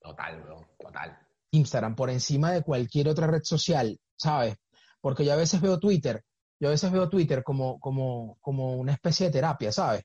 Total, 0.00 0.42
bro, 0.42 0.68
total. 0.78 1.18
Instagram, 1.50 1.96
por 1.96 2.10
encima 2.10 2.52
de 2.52 2.62
cualquier 2.62 3.08
otra 3.08 3.26
red 3.26 3.42
social, 3.42 3.98
¿sabes? 4.16 4.56
Porque 5.00 5.24
yo 5.24 5.32
a 5.32 5.36
veces 5.36 5.60
veo 5.60 5.78
Twitter, 5.78 6.22
yo 6.64 6.68
a 6.68 6.70
veces 6.70 6.90
veo 6.90 7.10
Twitter 7.10 7.42
como, 7.42 7.78
como, 7.78 8.38
como 8.40 8.76
una 8.76 8.92
especie 8.92 9.26
de 9.26 9.32
terapia, 9.32 9.70
¿sabes? 9.70 10.02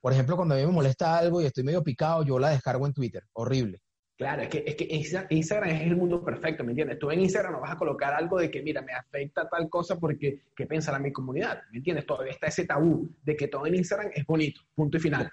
Por 0.00 0.12
ejemplo, 0.12 0.36
cuando 0.36 0.54
a 0.54 0.58
mí 0.58 0.64
me 0.64 0.70
molesta 0.70 1.18
algo 1.18 1.42
y 1.42 1.46
estoy 1.46 1.64
medio 1.64 1.82
picado, 1.82 2.22
yo 2.22 2.38
la 2.38 2.50
descargo 2.50 2.86
en 2.86 2.92
Twitter. 2.92 3.24
Horrible. 3.32 3.80
Claro, 4.16 4.42
es 4.42 4.48
que, 4.50 4.62
es 4.64 4.76
que 4.76 4.86
Instagram 5.30 5.70
es 5.70 5.80
el 5.82 5.96
mundo 5.96 6.24
perfecto, 6.24 6.62
¿me 6.62 6.70
entiendes? 6.70 6.96
Tú 7.00 7.10
en 7.10 7.22
Instagram 7.22 7.54
no 7.54 7.60
vas 7.60 7.72
a 7.72 7.76
colocar 7.76 8.14
algo 8.14 8.38
de 8.38 8.52
que, 8.52 8.62
mira, 8.62 8.82
me 8.82 8.92
afecta 8.92 9.48
tal 9.48 9.68
cosa 9.68 9.98
porque, 9.98 10.44
¿qué 10.54 10.64
pensará 10.64 11.00
mi 11.00 11.12
comunidad? 11.12 11.60
¿Me 11.72 11.78
entiendes? 11.78 12.06
Todavía 12.06 12.34
está 12.34 12.46
ese 12.46 12.66
tabú 12.66 13.10
de 13.24 13.36
que 13.36 13.48
todo 13.48 13.66
en 13.66 13.74
Instagram 13.74 14.12
es 14.14 14.24
bonito, 14.24 14.60
punto 14.76 14.96
y 14.96 15.00
final. 15.00 15.28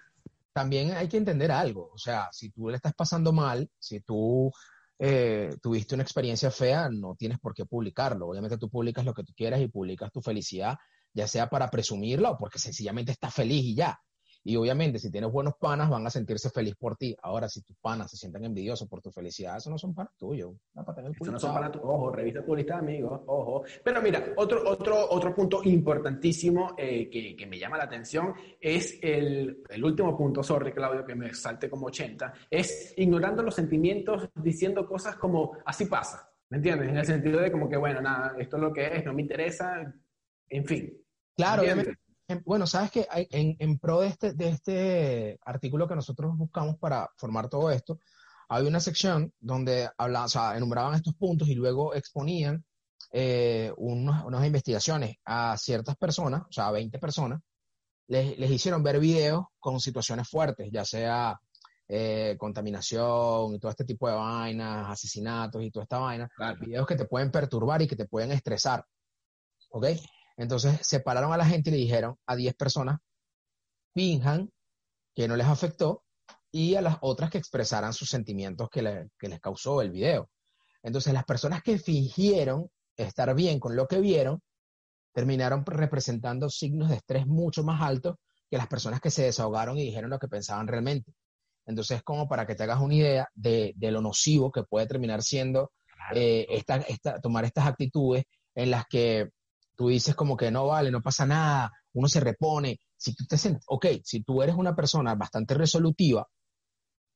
También 0.53 0.89
hay 0.93 1.07
que 1.07 1.17
entender 1.17 1.51
algo, 1.51 1.91
o 1.93 1.99
sea, 1.99 2.29
si 2.31 2.49
tú 2.49 2.69
le 2.69 2.77
estás 2.77 2.95
pasando 2.95 3.31
mal, 3.31 3.69
si 3.77 3.99
tú 3.99 4.51
eh, 4.99 5.55
tuviste 5.61 5.95
una 5.95 6.03
experiencia 6.03 6.51
fea, 6.51 6.89
no 6.89 7.15
tienes 7.15 7.39
por 7.39 7.53
qué 7.53 7.65
publicarlo. 7.65 8.27
Obviamente 8.27 8.57
tú 8.57 8.69
publicas 8.69 9.05
lo 9.05 9.13
que 9.13 9.23
tú 9.23 9.33
quieras 9.35 9.61
y 9.61 9.67
publicas 9.67 10.11
tu 10.11 10.21
felicidad, 10.21 10.77
ya 11.13 11.27
sea 11.27 11.49
para 11.49 11.69
presumirla 11.69 12.31
o 12.31 12.37
porque 12.37 12.59
sencillamente 12.59 13.11
estás 13.11 13.33
feliz 13.33 13.63
y 13.63 13.75
ya. 13.75 13.99
Y 14.47 14.55
obviamente, 14.55 14.97
si 14.97 15.11
tienes 15.11 15.29
buenos 15.29 15.55
panas, 15.57 15.89
van 15.89 16.07
a 16.07 16.09
sentirse 16.09 16.49
feliz 16.49 16.73
por 16.75 16.95
ti. 16.95 17.13
Ahora, 17.21 17.49
si 17.49 17.61
tus 17.63 17.75
panas 17.75 18.09
se 18.09 18.15
sienten 18.15 18.45
envidiosos 18.45 18.87
por 18.87 19.01
tu 19.01 19.11
felicidad, 19.11 19.57
eso 19.57 19.69
no 19.69 19.77
son 19.77 19.93
panas 19.93 20.13
tuyos. 20.15 20.55
Eso 21.19 21.33
no 21.33 21.37
son 21.37 21.53
panas 21.53 21.73
tuyos. 21.73 21.85
Ojo, 21.85 22.11
revisa 22.13 22.45
tu 22.45 22.55
lista 22.55 22.75
de 22.75 22.79
amigos. 22.79 23.19
Ojo. 23.25 23.63
Pero 23.83 24.01
mira, 24.01 24.23
otro, 24.37 24.61
otro, 24.65 25.09
otro 25.09 25.35
punto 25.35 25.59
importantísimo 25.65 26.75
eh, 26.77 27.09
que, 27.09 27.35
que, 27.35 27.45
me 27.45 27.59
llama 27.59 27.75
la 27.75 27.83
atención 27.83 28.35
es 28.61 28.97
el, 29.01 29.63
el, 29.67 29.83
último 29.83 30.17
punto, 30.17 30.41
sorry, 30.41 30.71
Claudio, 30.71 31.03
que 31.03 31.15
me 31.15 31.33
salte 31.33 31.69
como 31.69 31.87
80, 31.87 32.33
es 32.49 32.93
ignorando 32.95 33.43
los 33.43 33.53
sentimientos, 33.53 34.29
diciendo 34.33 34.87
cosas 34.87 35.17
como 35.17 35.57
así 35.65 35.87
pasa. 35.87 36.31
¿Me 36.51 36.55
entiendes? 36.55 36.87
En 36.87 36.95
el 36.95 37.05
sentido 37.05 37.41
de 37.41 37.51
como 37.51 37.67
que, 37.67 37.75
bueno, 37.75 37.99
nada, 37.99 38.33
esto 38.39 38.55
es 38.55 38.63
lo 38.63 38.71
que 38.71 38.95
es, 38.95 39.03
no 39.03 39.13
me 39.13 39.23
interesa, 39.23 39.93
en 40.47 40.65
fin. 40.65 40.97
Claro, 41.35 41.63
obviamente 41.63 42.06
bueno, 42.45 42.67
sabes 42.67 42.91
que 42.91 43.07
en, 43.11 43.55
en, 43.59 43.79
pro 43.79 44.01
de 44.01 44.07
este, 44.07 44.33
de 44.33 44.49
este 44.49 45.39
artículo 45.43 45.87
que 45.87 45.95
nosotros 45.95 46.35
buscamos 46.37 46.77
para 46.77 47.09
formar 47.17 47.49
todo 47.49 47.71
esto, 47.71 47.99
hay 48.49 48.65
una 48.65 48.79
sección 48.79 49.33
donde 49.39 49.89
hablaban, 49.97 50.25
o 50.25 50.29
sea, 50.29 50.57
enumeraban 50.57 50.95
estos 50.95 51.15
puntos 51.15 51.47
y 51.47 51.55
luego 51.55 51.93
exponían 51.93 52.65
eh, 53.11 53.71
unas 53.77 54.45
investigaciones 54.45 55.17
a 55.25 55.57
ciertas 55.57 55.95
personas, 55.97 56.41
o 56.41 56.51
sea, 56.51 56.67
a 56.67 56.71
20 56.71 56.99
personas, 56.99 57.41
les, 58.07 58.37
les 58.37 58.51
hicieron 58.51 58.83
ver 58.83 58.99
videos 58.99 59.45
con 59.59 59.79
situaciones 59.79 60.29
fuertes, 60.29 60.69
ya 60.71 60.85
sea 60.85 61.39
eh, 61.89 62.35
contaminación 62.37 63.55
y 63.55 63.59
todo 63.59 63.71
este 63.71 63.85
tipo 63.85 64.09
de 64.09 64.15
vainas, 64.15 64.89
asesinatos 64.89 65.63
y 65.63 65.71
toda 65.71 65.83
esta 65.83 65.99
vaina, 65.99 66.29
videos 66.59 66.85
que 66.85 66.95
te 66.95 67.05
pueden 67.05 67.31
perturbar 67.31 67.81
y 67.81 67.87
que 67.87 67.95
te 67.95 68.07
pueden 68.07 68.31
estresar. 68.31 68.85
¿Ok? 69.69 69.87
Entonces 70.37 70.79
separaron 70.83 71.33
a 71.33 71.37
la 71.37 71.45
gente 71.45 71.69
y 71.69 71.73
le 71.73 71.79
dijeron 71.79 72.15
a 72.27 72.35
10 72.35 72.55
personas, 72.55 72.99
finjan 73.93 74.51
que 75.15 75.27
no 75.27 75.35
les 75.35 75.47
afectó 75.47 76.03
y 76.51 76.75
a 76.75 76.81
las 76.81 76.97
otras 77.01 77.31
que 77.31 77.39
expresaran 77.39 77.93
sus 77.93 78.09
sentimientos 78.09 78.69
que, 78.69 78.81
les 78.81 79.39
causó 79.41 79.81
el 79.81 79.91
video. 79.91 80.29
Entonces 80.83 81.13
las 81.13 81.25
personas 81.25 81.63
que 81.63 81.79
fingieron 81.79 82.69
estar 82.95 83.33
bien 83.35 83.59
con 83.59 83.75
lo 83.75 83.87
que 83.87 83.99
vieron, 83.99 84.41
terminaron 85.13 85.65
representando 85.65 86.49
signos 86.49 86.89
de 86.89 86.97
estrés 86.97 87.25
mucho 87.25 87.63
más 87.63 87.81
altos 87.81 88.15
que 88.49 88.57
las 88.57 88.67
personas 88.67 89.01
que 89.01 89.09
se 89.09 89.23
desahogaron 89.23 89.77
y 89.77 89.85
dijeron 89.85 90.11
lo 90.11 90.19
que 90.19 90.27
pensaban 90.27 90.67
realmente. 90.67 91.11
Entonces, 91.65 92.01
como 92.03 92.27
para 92.27 92.45
que 92.45 92.55
te 92.55 92.63
hagas 92.63 92.79
una 92.79 92.93
idea 92.93 93.27
de, 93.33 93.73
lo 93.79 94.01
nocivo 94.01 94.51
que 94.51 94.63
puede 94.63 94.87
terminar 94.87 95.21
siendo 95.23 95.71
eh, 96.13 96.63
tomar 97.21 97.45
estas 97.45 97.67
actitudes 97.67 98.23
en 98.55 98.71
las 98.71 98.85
que 98.85 99.29
tú 99.77 99.89
dices 99.89 100.15
como 100.15 100.35
que 100.35 100.51
no 100.51 100.67
vale, 100.67 100.91
no 100.91 101.01
pasa 101.01 101.25
nada, 101.25 101.71
uno 101.93 102.07
se 102.09 102.19
repone. 102.19 102.79
Si 102.97 103.13
tú 103.13 103.25
te 103.25 103.37
sientes, 103.37 103.63
ok, 103.67 103.85
si 104.03 104.23
tú 104.23 104.41
eres 104.41 104.55
una 104.55 104.75
persona 104.75 105.13
bastante 105.15 105.53
resolutiva, 105.53 106.27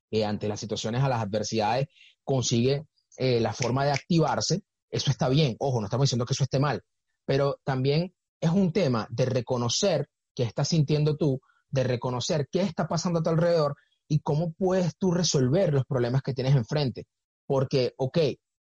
que 0.10 0.24
ante 0.24 0.48
las 0.48 0.60
situaciones, 0.60 1.04
a 1.04 1.10
las 1.10 1.22
adversidades, 1.22 1.88
consigue 2.24 2.86
eh, 3.18 3.40
la 3.40 3.52
forma 3.52 3.84
de 3.84 3.92
activarse, 3.92 4.62
eso 4.90 5.10
está 5.10 5.28
bien. 5.28 5.56
Ojo, 5.60 5.80
no 5.80 5.88
estamos 5.88 6.06
diciendo 6.06 6.26
que 6.26 6.34
eso 6.34 6.44
esté 6.44 6.60
mal, 6.60 6.82
pero 7.26 7.60
también 7.64 8.14
es 8.40 8.52
un 8.52 8.72
tema 8.72 9.08
de 9.10 9.26
reconocer 9.26 10.08
qué 10.36 10.44
estás 10.44 10.68
sintiendo 10.68 11.18
tú, 11.18 11.42
de 11.70 11.84
reconocer 11.84 12.48
qué 12.52 12.62
está 12.62 12.88
pasando 12.88 13.20
a 13.20 13.24
tu 13.24 13.30
alrededor 13.32 13.76
y 14.08 14.20
cómo 14.20 14.54
puedes 14.54 14.96
tú 14.98 15.12
resolver 15.12 15.74
los 15.74 15.86
problemas 15.86 16.22
que 16.22 16.34
tienes 16.34 16.56
enfrente. 16.56 17.06
Porque, 17.48 17.94
ok, 17.98 18.18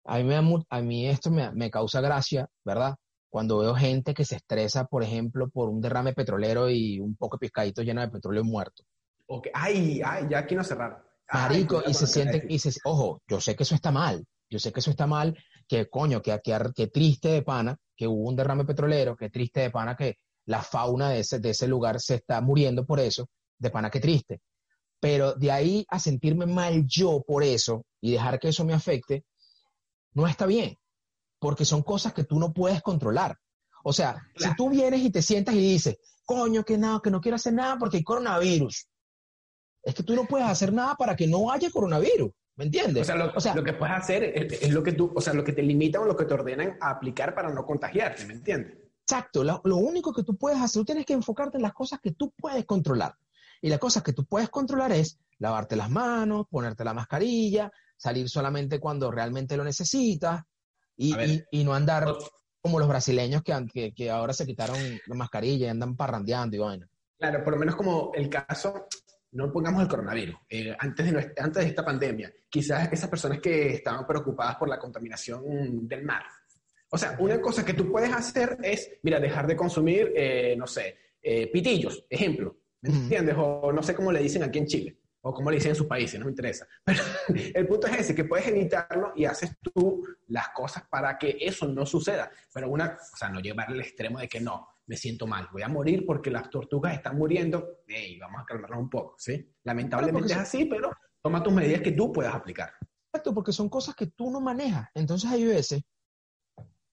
a 0.04 0.18
mí, 0.18 0.24
me, 0.24 0.64
a 0.68 0.82
mí 0.82 1.08
esto 1.08 1.30
me 1.30 1.70
causa 1.70 2.00
gracia, 2.00 2.48
¿verdad? 2.64 2.94
Cuando 3.32 3.60
veo 3.60 3.74
gente 3.74 4.12
que 4.12 4.26
se 4.26 4.36
estresa, 4.36 4.84
por 4.84 5.02
ejemplo, 5.02 5.48
por 5.48 5.70
un 5.70 5.80
derrame 5.80 6.12
petrolero 6.12 6.68
y 6.68 7.00
un 7.00 7.16
poco 7.16 7.36
de 7.36 7.46
pescadito 7.46 7.80
lleno 7.80 8.02
de 8.02 8.10
petróleo 8.10 8.44
muerto. 8.44 8.82
Okay. 9.26 9.50
Ay, 9.54 10.02
ay, 10.04 10.26
ya 10.28 10.40
aquí 10.40 10.54
no 10.54 10.62
cerraron. 10.62 10.98
Marico, 11.32 11.82
y 11.86 11.94
se 11.94 12.06
sienten, 12.06 12.44
y 12.50 12.58
se, 12.58 12.78
ojo, 12.84 13.22
yo 13.26 13.40
sé 13.40 13.56
que 13.56 13.62
eso 13.62 13.74
está 13.74 13.90
mal, 13.90 14.22
yo 14.50 14.58
sé 14.58 14.70
que 14.70 14.80
eso 14.80 14.90
está 14.90 15.06
mal, 15.06 15.34
que 15.66 15.88
coño, 15.88 16.20
que, 16.20 16.38
que, 16.74 16.86
triste 16.88 17.28
de 17.28 17.40
pana 17.40 17.74
que 17.96 18.06
hubo 18.06 18.28
un 18.28 18.36
derrame 18.36 18.66
petrolero, 18.66 19.16
que 19.16 19.30
triste 19.30 19.60
de 19.60 19.70
pana 19.70 19.96
que 19.96 20.18
la 20.44 20.60
fauna 20.60 21.08
de 21.08 21.20
ese, 21.20 21.38
de 21.38 21.48
ese 21.48 21.66
lugar 21.66 22.00
se 22.00 22.16
está 22.16 22.42
muriendo 22.42 22.84
por 22.84 23.00
eso, 23.00 23.30
de 23.58 23.70
pana 23.70 23.88
que 23.88 24.00
triste. 24.00 24.42
Pero 25.00 25.32
de 25.32 25.50
ahí 25.50 25.86
a 25.88 25.98
sentirme 25.98 26.44
mal 26.44 26.84
yo 26.86 27.24
por 27.26 27.42
eso 27.42 27.86
y 27.98 28.12
dejar 28.12 28.38
que 28.38 28.48
eso 28.48 28.66
me 28.66 28.74
afecte, 28.74 29.24
no 30.12 30.26
está 30.26 30.44
bien, 30.44 30.76
porque 31.42 31.64
son 31.64 31.82
cosas 31.82 32.12
que 32.12 32.22
tú 32.22 32.38
no 32.38 32.52
puedes 32.52 32.80
controlar. 32.82 33.36
O 33.82 33.92
sea, 33.92 34.28
si 34.36 34.54
tú 34.54 34.70
vienes 34.70 35.00
y 35.00 35.10
te 35.10 35.22
sientas 35.22 35.56
y 35.56 35.58
dices, 35.58 35.98
coño, 36.24 36.62
que 36.62 36.78
nada, 36.78 37.00
que 37.02 37.10
no 37.10 37.20
quiero 37.20 37.34
hacer 37.34 37.52
nada 37.52 37.76
porque 37.80 37.96
hay 37.96 38.04
coronavirus, 38.04 38.88
es 39.82 39.92
que 39.92 40.04
tú 40.04 40.14
no 40.14 40.24
puedes 40.24 40.46
hacer 40.46 40.72
nada 40.72 40.94
para 40.94 41.16
que 41.16 41.26
no 41.26 41.50
haya 41.50 41.68
coronavirus. 41.68 42.30
¿Me 42.54 42.66
entiendes? 42.66 43.02
O 43.02 43.40
sea, 43.40 43.54
lo, 43.56 43.64
que 43.64 43.72
puedes 43.72 43.96
hacer 43.96 44.22
es, 44.22 44.70
lo 44.70 44.84
que 44.84 44.92
tú, 44.92 45.10
o 45.16 45.20
sea, 45.20 45.32
lo 45.32 45.42
que 45.42 45.52
te 45.52 45.64
limitan 45.64 46.02
o 46.02 46.04
lo 46.04 46.16
que 46.16 46.26
te 46.26 46.34
ordenan 46.34 46.76
a 46.80 46.90
aplicar 46.90 47.34
para 47.34 47.52
no 47.52 47.66
contagiarte, 47.66 48.24
¿me 48.24 48.34
entiendes? 48.34 48.78
Exacto, 49.00 49.42
lo, 49.42 49.76
único 49.78 50.12
que 50.12 50.22
tú 50.22 50.36
puedes 50.36 50.60
hacer, 50.60 50.80
tú 50.80 50.84
tienes 50.84 51.06
que 51.06 51.14
enfocarte 51.14 51.56
en 51.56 51.62
las 51.62 51.72
cosas 51.72 51.98
que 52.00 52.12
tú 52.12 52.32
puedes 52.36 52.64
controlar. 52.66 53.16
Y 53.60 53.68
las 53.68 53.80
cosas 53.80 54.04
que 54.04 54.12
tú 54.12 54.26
puedes 54.26 54.48
controlar 54.48 54.92
es 54.92 55.18
lavarte 55.38 55.74
las 55.74 55.90
manos, 55.90 56.46
ponerte 56.48 56.84
la 56.84 56.94
mascarilla, 56.94 57.72
salir 57.96 58.28
solamente 58.28 58.78
cuando 58.78 59.10
realmente 59.10 59.56
lo 59.56 59.64
necesitas 59.64 60.44
y, 60.96 61.64
no 61.64 61.74
andar 61.74 62.06
como 62.60 62.78
los 62.78 62.88
brasileños 62.88 63.42
que, 63.42 63.92
que, 63.94 64.10
ahora 64.10 64.32
se 64.32 64.46
quitaron 64.46 64.76
la 65.06 65.14
mascarilla 65.14 65.66
y 65.66 65.70
andan 65.70 65.96
parrandeando 65.96 66.56
y 66.56 66.58
vaina. 66.60 66.88
Claro, 67.18 67.42
por 67.44 67.54
lo 67.54 67.58
menos 67.58 67.76
como 67.76 68.12
el 68.14 68.28
caso, 68.28 68.86
no 69.32 69.52
pongamos 69.52 69.82
el 69.82 69.88
coronavirus, 69.88 70.36
eh, 70.48 70.76
antes, 70.78 71.12
de, 71.12 71.32
antes 71.38 71.62
de 71.62 71.68
esta 71.68 71.84
pandemia, 71.84 72.32
quizás 72.48 72.92
esas 72.92 73.08
personas 73.08 73.40
que 73.40 73.74
estaban 73.74 74.06
preocupadas 74.06 74.56
por 74.56 74.68
la 74.68 74.78
contaminación 74.78 75.88
del 75.88 76.04
mar. 76.04 76.24
O 76.90 76.98
sea, 76.98 77.16
una 77.18 77.40
cosa 77.40 77.64
que 77.64 77.72
tú 77.72 77.90
puedes 77.90 78.12
hacer 78.12 78.58
es, 78.62 78.98
mira, 79.02 79.18
dejar 79.18 79.46
de 79.46 79.56
consumir, 79.56 80.12
eh, 80.14 80.54
no 80.58 80.66
sé, 80.66 80.96
eh, 81.22 81.50
pitillos, 81.50 82.04
ejemplo, 82.10 82.56
¿me 82.82 82.90
entiendes? 82.90 83.34
O 83.38 83.72
no 83.72 83.82
sé 83.82 83.94
cómo 83.94 84.12
le 84.12 84.20
dicen 84.20 84.42
aquí 84.42 84.58
en 84.58 84.66
Chile, 84.66 84.96
o 85.24 85.32
cómo 85.32 85.50
le 85.50 85.56
dicen 85.56 85.70
en 85.70 85.76
sus 85.76 85.86
países, 85.86 86.18
no 86.18 86.26
me 86.26 86.32
interesa. 86.32 86.66
Pero 86.84 87.02
el 87.54 87.66
punto 87.66 87.86
es 87.86 88.00
ese, 88.00 88.14
que 88.14 88.24
puedes 88.24 88.46
evitarlo 88.48 89.12
y 89.14 89.24
haces 89.24 89.56
tú 89.60 90.04
las 90.28 90.48
cosas 90.50 90.84
para 90.90 91.16
que 91.16 91.36
eso 91.40 91.66
no 91.68 91.86
suceda. 91.86 92.30
Pero 92.52 92.68
una, 92.68 92.98
o 93.12 93.16
sea, 93.16 93.28
no 93.28 93.40
llevar 93.40 93.68
al 93.68 93.80
extremo 93.80 94.18
de 94.18 94.28
que 94.28 94.40
no, 94.40 94.68
me 94.86 94.96
siento 94.96 95.26
mal, 95.26 95.48
voy 95.52 95.62
a 95.62 95.68
morir 95.68 96.04
porque 96.04 96.30
las 96.30 96.50
tortugas 96.50 96.94
están 96.94 97.16
muriendo, 97.16 97.82
hey, 97.86 98.18
vamos 98.20 98.42
a 98.42 98.44
calmarnos 98.44 98.80
un 98.80 98.90
poco, 98.90 99.14
¿sí? 99.16 99.48
Lamentablemente 99.62 100.32
es 100.32 100.38
así, 100.38 100.64
pero 100.64 100.90
toma 101.22 101.42
tus 101.42 101.52
medidas 101.52 101.80
que 101.80 101.92
tú 101.92 102.12
puedas 102.12 102.34
aplicar. 102.34 102.72
Exacto, 103.06 103.32
porque 103.32 103.52
son 103.52 103.68
cosas 103.68 103.94
que 103.94 104.08
tú 104.08 104.30
no 104.30 104.40
manejas. 104.40 104.88
Entonces 104.94 105.30
hay 105.30 105.44
veces 105.44 105.82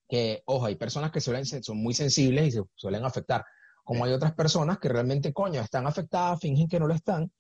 que, 0.08 0.44
ojo, 0.46 0.68
hay 0.68 0.76
personas 0.76 1.12
que 1.12 1.20
suelen, 1.20 1.46
son 1.46 1.78
muy 1.78 1.94
sensibles 1.96 2.48
y 2.48 2.52
se 2.52 2.64
suelen 2.76 3.06
afectar, 3.06 3.44
como 3.84 4.06
hay 4.06 4.14
otras 4.14 4.34
personas 4.34 4.78
que 4.78 4.90
realmente, 4.90 5.34
coño, 5.34 5.62
están 5.62 5.88
afectadas, 5.88 6.40
fingen 6.40 6.68
que 6.68 6.80
no 6.80 6.86
lo 6.86 6.94
están 6.94 7.32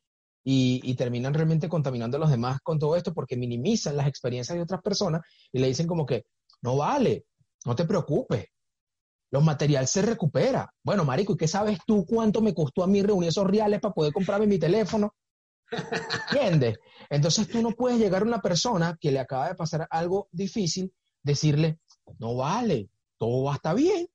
y, 0.43 0.82
y, 0.84 0.95
terminan 0.95 1.34
realmente 1.34 1.67
contaminando 1.67 2.17
a 2.17 2.19
los 2.19 2.32
demás 2.32 2.60
con 2.62 2.80
todo 2.80 2.95
esto 2.95 3.13
porque 3.13 3.36
minimizan 3.36 3.97
las 3.97 4.08
experiencias 4.08 4.56
de 4.56 4.63
otras 4.63 4.82
personas 4.82 5.21
y 5.52 5.60
le 5.60 5.67
dicen 5.67 5.86
como 5.86 6.06
que, 6.06 6.25
no 6.62 6.78
vale, 6.78 7.25
no 7.65 7.75
te 7.75 7.86
preocupes, 7.86 8.45
los 9.32 9.43
materiales 9.43 9.89
se 9.89 10.02
recupera. 10.02 10.73
Bueno, 10.84 11.06
marico, 11.06 11.34
¿y 11.34 11.38
qué 11.38 11.47
sabes 11.47 11.80
tú 11.86 12.06
cuánto 12.06 12.41
me 12.41 12.54
costó 12.54 12.84
a 12.84 12.88
mí 12.88 13.02
reunir 13.02 13.30
esos 13.30 13.45
reales 13.45 13.80
para 13.80 13.93
poder 13.93 14.12
comprarme 14.12 14.47
mi 14.47 14.58
teléfono? 14.58 15.13
¿Entiendes? 16.32 16.80
Entonces 17.10 17.47
tú 17.47 17.62
no 17.62 17.71
puedes 17.71 17.99
llegar 17.99 18.23
a 18.23 18.25
una 18.25 18.41
persona 18.41 18.97
que 18.99 19.12
le 19.12 19.19
acaba 19.19 19.49
de 19.49 19.56
pasar 19.56 19.88
algo 19.91 20.28
difícil, 20.32 20.91
decirle, 21.21 21.80
no 22.17 22.36
vale, 22.36 22.89
todo 23.17 23.43
va 23.43 23.54
a 23.54 23.56
estar 23.56 23.75
bien. 23.75 24.08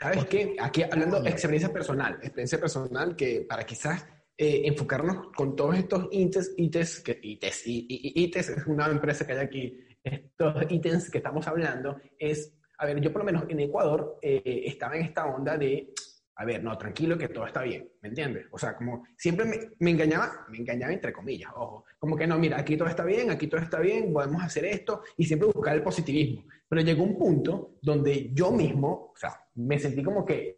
¿Sabes 0.00 0.26
qué? 0.26 0.56
Aquí 0.60 0.82
hablando 0.82 1.20
de 1.20 1.30
experiencia 1.30 1.72
personal, 1.72 2.14
experiencia 2.14 2.58
personal 2.58 3.16
que 3.16 3.46
para 3.48 3.64
quizás 3.64 4.06
eh, 4.38 4.62
enfocarnos 4.64 5.28
con 5.34 5.56
todos 5.56 5.76
estos 5.76 6.08
ítems, 6.10 6.52
ítems, 6.56 7.00
que, 7.00 7.18
ítems, 7.22 7.62
ítems 7.66 8.48
es 8.50 8.66
una 8.66 8.86
empresa 8.86 9.26
que 9.26 9.32
hay 9.32 9.38
aquí, 9.38 9.80
estos 10.02 10.70
ítems 10.70 11.10
que 11.10 11.18
estamos 11.18 11.46
hablando, 11.48 11.98
es 12.18 12.56
a 12.78 12.86
ver, 12.86 13.00
yo 13.00 13.12
por 13.12 13.22
lo 13.22 13.26
menos 13.26 13.44
en 13.48 13.60
Ecuador 13.60 14.18
eh, 14.20 14.62
estaba 14.66 14.96
en 14.96 15.04
esta 15.04 15.26
onda 15.26 15.56
de, 15.56 15.92
a 16.36 16.44
ver, 16.44 16.62
no, 16.62 16.76
tranquilo, 16.76 17.16
que 17.16 17.28
todo 17.28 17.46
está 17.46 17.62
bien, 17.62 17.88
¿me 18.02 18.10
entiendes? 18.10 18.46
O 18.50 18.58
sea, 18.58 18.76
como 18.76 19.06
siempre 19.16 19.46
me, 19.46 19.56
me, 19.78 19.90
engañaba, 19.90 20.46
me 20.50 20.58
engañaba 20.58 20.92
entre 20.92 21.12
comillas, 21.12 21.50
ojo, 21.54 21.84
como 21.98 22.16
que 22.16 22.26
no, 22.26 22.38
mira, 22.38 22.58
aquí 22.58 22.76
todo 22.76 22.88
está 22.88 23.04
bien, 23.04 23.30
aquí 23.30 23.46
todo 23.46 23.60
está 23.60 23.80
bien, 23.80 24.12
podemos 24.12 24.42
hacer 24.42 24.66
esto, 24.66 25.02
y 25.16 25.24
siempre 25.24 25.48
buscar 25.48 25.74
el 25.74 25.82
positivismo. 25.82 26.44
Pero 26.68 26.82
llegó 26.82 27.04
un 27.04 27.16
punto 27.16 27.78
donde 27.80 28.30
yo 28.34 28.52
mismo, 28.52 29.12
o 29.14 29.16
sea, 29.16 29.40
me 29.54 29.78
sentí 29.78 30.02
como 30.02 30.24
que 30.24 30.55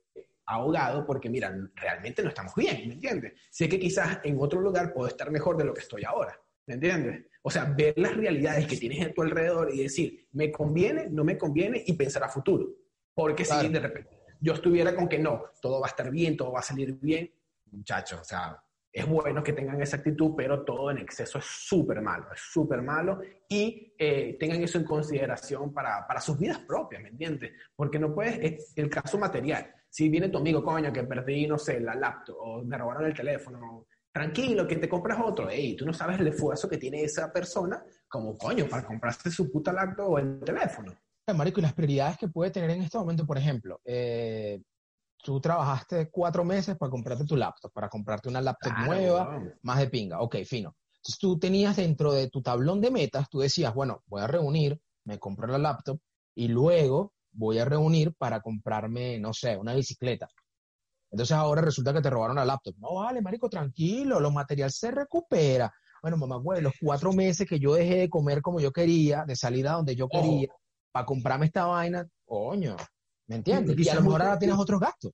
ahogado 0.48 1.04
porque, 1.04 1.28
mira, 1.28 1.54
realmente 1.74 2.22
no 2.22 2.30
estamos 2.30 2.54
bien, 2.54 2.88
¿me 2.88 2.94
entiendes? 2.94 3.34
Sé 3.50 3.68
que 3.68 3.78
quizás 3.78 4.20
en 4.24 4.37
otro 4.40 4.61
lugar 4.61 4.92
puedo 4.92 5.06
estar 5.06 5.30
mejor 5.30 5.56
de 5.56 5.64
lo 5.64 5.74
que 5.74 5.80
estoy 5.80 6.04
ahora, 6.04 6.40
¿me 6.66 6.74
entiendes? 6.74 7.26
O 7.42 7.50
sea, 7.50 7.64
ver 7.64 7.94
las 7.96 8.16
realidades 8.16 8.66
que 8.66 8.76
tienes 8.76 9.06
a 9.06 9.12
tu 9.12 9.22
alrededor 9.22 9.72
y 9.72 9.82
decir, 9.82 10.26
me 10.32 10.50
conviene, 10.50 11.08
no 11.11 11.22
me 11.22 11.37
conviene 11.37 11.82
y 11.87 11.92
pensar 11.92 12.24
a 12.24 12.28
futuro. 12.28 12.66
Porque 13.14 13.44
si 13.44 13.68
de 13.68 13.80
repente 13.80 14.18
yo 14.40 14.54
estuviera 14.54 14.94
con 14.94 15.08
que 15.08 15.18
no, 15.18 15.44
todo 15.61 15.80
va 15.80 15.87
a 15.87 15.90
estar 15.90 16.11
bien, 16.11 16.37
todo 16.37 16.52
va 16.52 16.61
a 16.61 16.62
salir 16.62 16.94
bien, 17.00 17.30
muchachos, 17.70 18.20
o 18.20 18.24
sea, 18.24 18.62
es 18.90 19.06
bueno 19.06 19.42
que 19.42 19.52
tengan 19.52 19.80
esa 19.82 19.98
actitud, 19.98 20.32
pero 20.37 20.64
todo 20.64 20.90
en 20.90 20.98
exceso 20.98 21.38
es 21.38 21.44
súper 21.44 22.00
malo, 22.00 22.26
es 22.32 22.40
súper 22.40 22.80
malo 22.80 23.20
y 23.48 23.94
eh, 23.98 24.37
tengan 24.40 24.62
eso 24.62 24.78
en 24.78 24.84
consideración 24.84 25.74
para, 25.74 26.06
para, 26.06 26.20
sus 26.20 26.38
vidas 26.38 26.58
propias, 26.61 27.02
¿me 27.02 27.11
entiendes? 27.11 27.52
Porque 27.76 27.98
no 27.98 28.14
puedes, 28.14 28.38
es 28.40 28.72
el 28.76 28.88
caso 28.88 29.18
material. 29.18 29.74
Si 29.90 30.09
viene 30.09 30.29
tu 30.29 30.38
amigo, 30.38 30.62
coño, 30.62 30.92
que 30.92 31.05
perdí, 31.05 31.46
no 31.46 31.59
sé, 31.59 31.81
la 31.81 31.94
laptop 31.94 32.37
o 32.38 32.62
me 32.64 32.77
robaron 32.77 33.07
el 33.07 33.14
teléfono, 33.14 33.87
tranquilo, 34.12 34.66
que 34.66 34.77
te 34.77 34.88
compras 34.88 35.18
otro. 35.24 35.48
Ey, 35.48 35.77
tú 35.77 35.87
no 35.87 35.92
sabes 35.92 36.20
el 36.20 36.29
esfuerzo 36.29 36.68
que 36.68 36.79
tiene 36.79 37.03
esa 37.03 37.33
persona 37.33 37.83
como 38.09 38.37
coño 38.37 38.66
para 38.68 38.87
comprarse 38.87 39.31
su 39.31 39.51
puta 39.51 39.72
laptop 39.72 40.11
o 40.11 40.18
el 40.18 40.40
teléfono. 40.40 40.92
Marico, 41.35 41.61
y 41.61 41.62
las 41.62 41.74
prioridades 41.74 42.16
que 42.16 42.29
puede 42.29 42.51
tener 42.51 42.70
en 42.70 42.83
este 42.83 42.96
momento, 42.96 43.27
por 43.27 43.37
ejemplo, 43.37 43.81
eh, 43.85 44.62
tú 45.22 45.40
trabajaste 45.40 46.11
cuatro 46.11 46.44
meses 46.44 46.77
para 46.77 46.90
comprarte 46.90 47.24
tu 47.24 47.37
laptop, 47.37 47.72
para 47.72 47.88
comprarte 47.88 48.29
una 48.29 48.40
laptop 48.40 48.72
nueva, 48.87 49.38
más 49.62 49.79
de 49.79 49.88
pinga. 49.88 50.20
Ok, 50.20 50.37
fino. 50.44 50.74
Entonces 50.96 51.18
tú 51.18 51.38
tenías 51.38 51.77
dentro 51.77 52.12
de 52.12 52.29
tu 52.29 52.42
tablón 52.42 52.81
de 52.81 52.90
metas, 52.90 53.29
tú 53.29 53.40
decías, 53.40 53.74
bueno, 53.74 54.03
voy 54.07 54.22
a 54.22 54.27
reunir, 54.27 54.81
me 55.05 55.18
compro 55.18 55.46
la 55.46 55.59
laptop 55.59 55.98
y 56.35 56.48
luego 56.48 57.12
voy 57.38 57.59
a 57.59 57.64
reunir 57.64 58.12
para 58.14 58.40
comprarme, 58.40 59.18
no 59.18 59.33
sé, 59.33 59.57
una 59.57 59.74
bicicleta. 59.74 60.29
Entonces 61.11 61.35
ahora 61.35 61.62
resulta 61.62 61.94
que 61.94 62.03
te 62.03 62.11
robaron 62.11 62.37
la 62.37 62.44
laptop. 62.44 62.74
No, 62.79 62.96
vale, 62.96 63.22
marico, 63.22 63.48
tranquilo, 63.48 64.20
los 64.20 64.33
materiales 64.33 64.77
se 64.77 64.90
recupera. 64.90 65.72
Bueno, 66.03 66.16
mamá, 66.16 66.37
güey, 66.37 66.61
los 66.61 66.74
cuatro 66.81 67.12
meses 67.12 67.48
que 67.48 67.59
yo 67.59 67.74
dejé 67.74 67.96
de 67.96 68.11
comer 68.11 68.42
como 68.42 68.61
yo 68.61 68.72
quería, 68.72 69.24
de 69.24 69.37
salir 69.37 69.66
a 69.68 69.72
donde 69.72 69.96
yo 69.96 70.09
quería, 70.09 70.48
para 70.92 71.07
comprarme 71.07 71.46
esta 71.46 71.64
vaina, 71.64 72.07
coño, 72.24 72.77
¿me 73.29 73.37
entiendes? 73.37 73.77
Y, 73.79 73.88
a 73.88 73.94
lo 73.94 74.03
mejor 74.03 74.22
ahora 74.22 74.38
tienes 74.38 74.59
otros 74.59 74.81
gastos. 74.81 75.12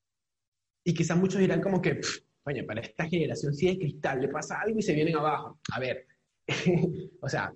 Y 0.83 0.93
quizás 0.93 1.17
muchos 1.17 1.41
dirán 1.41 1.63
como 1.63 1.81
que, 1.81 2.01
coño, 2.43 2.65
para 2.67 2.81
esta 2.81 3.07
generación 3.07 3.55
si 3.55 3.69
es 3.69 3.79
cristal 3.79 4.21
le 4.21 4.29
pasa 4.29 4.61
algo 4.61 4.79
y 4.79 4.83
se 4.83 4.95
vienen 4.95 5.17
abajo. 5.17 5.59
A 5.73 5.81
ver, 5.81 6.07
o 7.23 7.29
sea, 7.29 7.55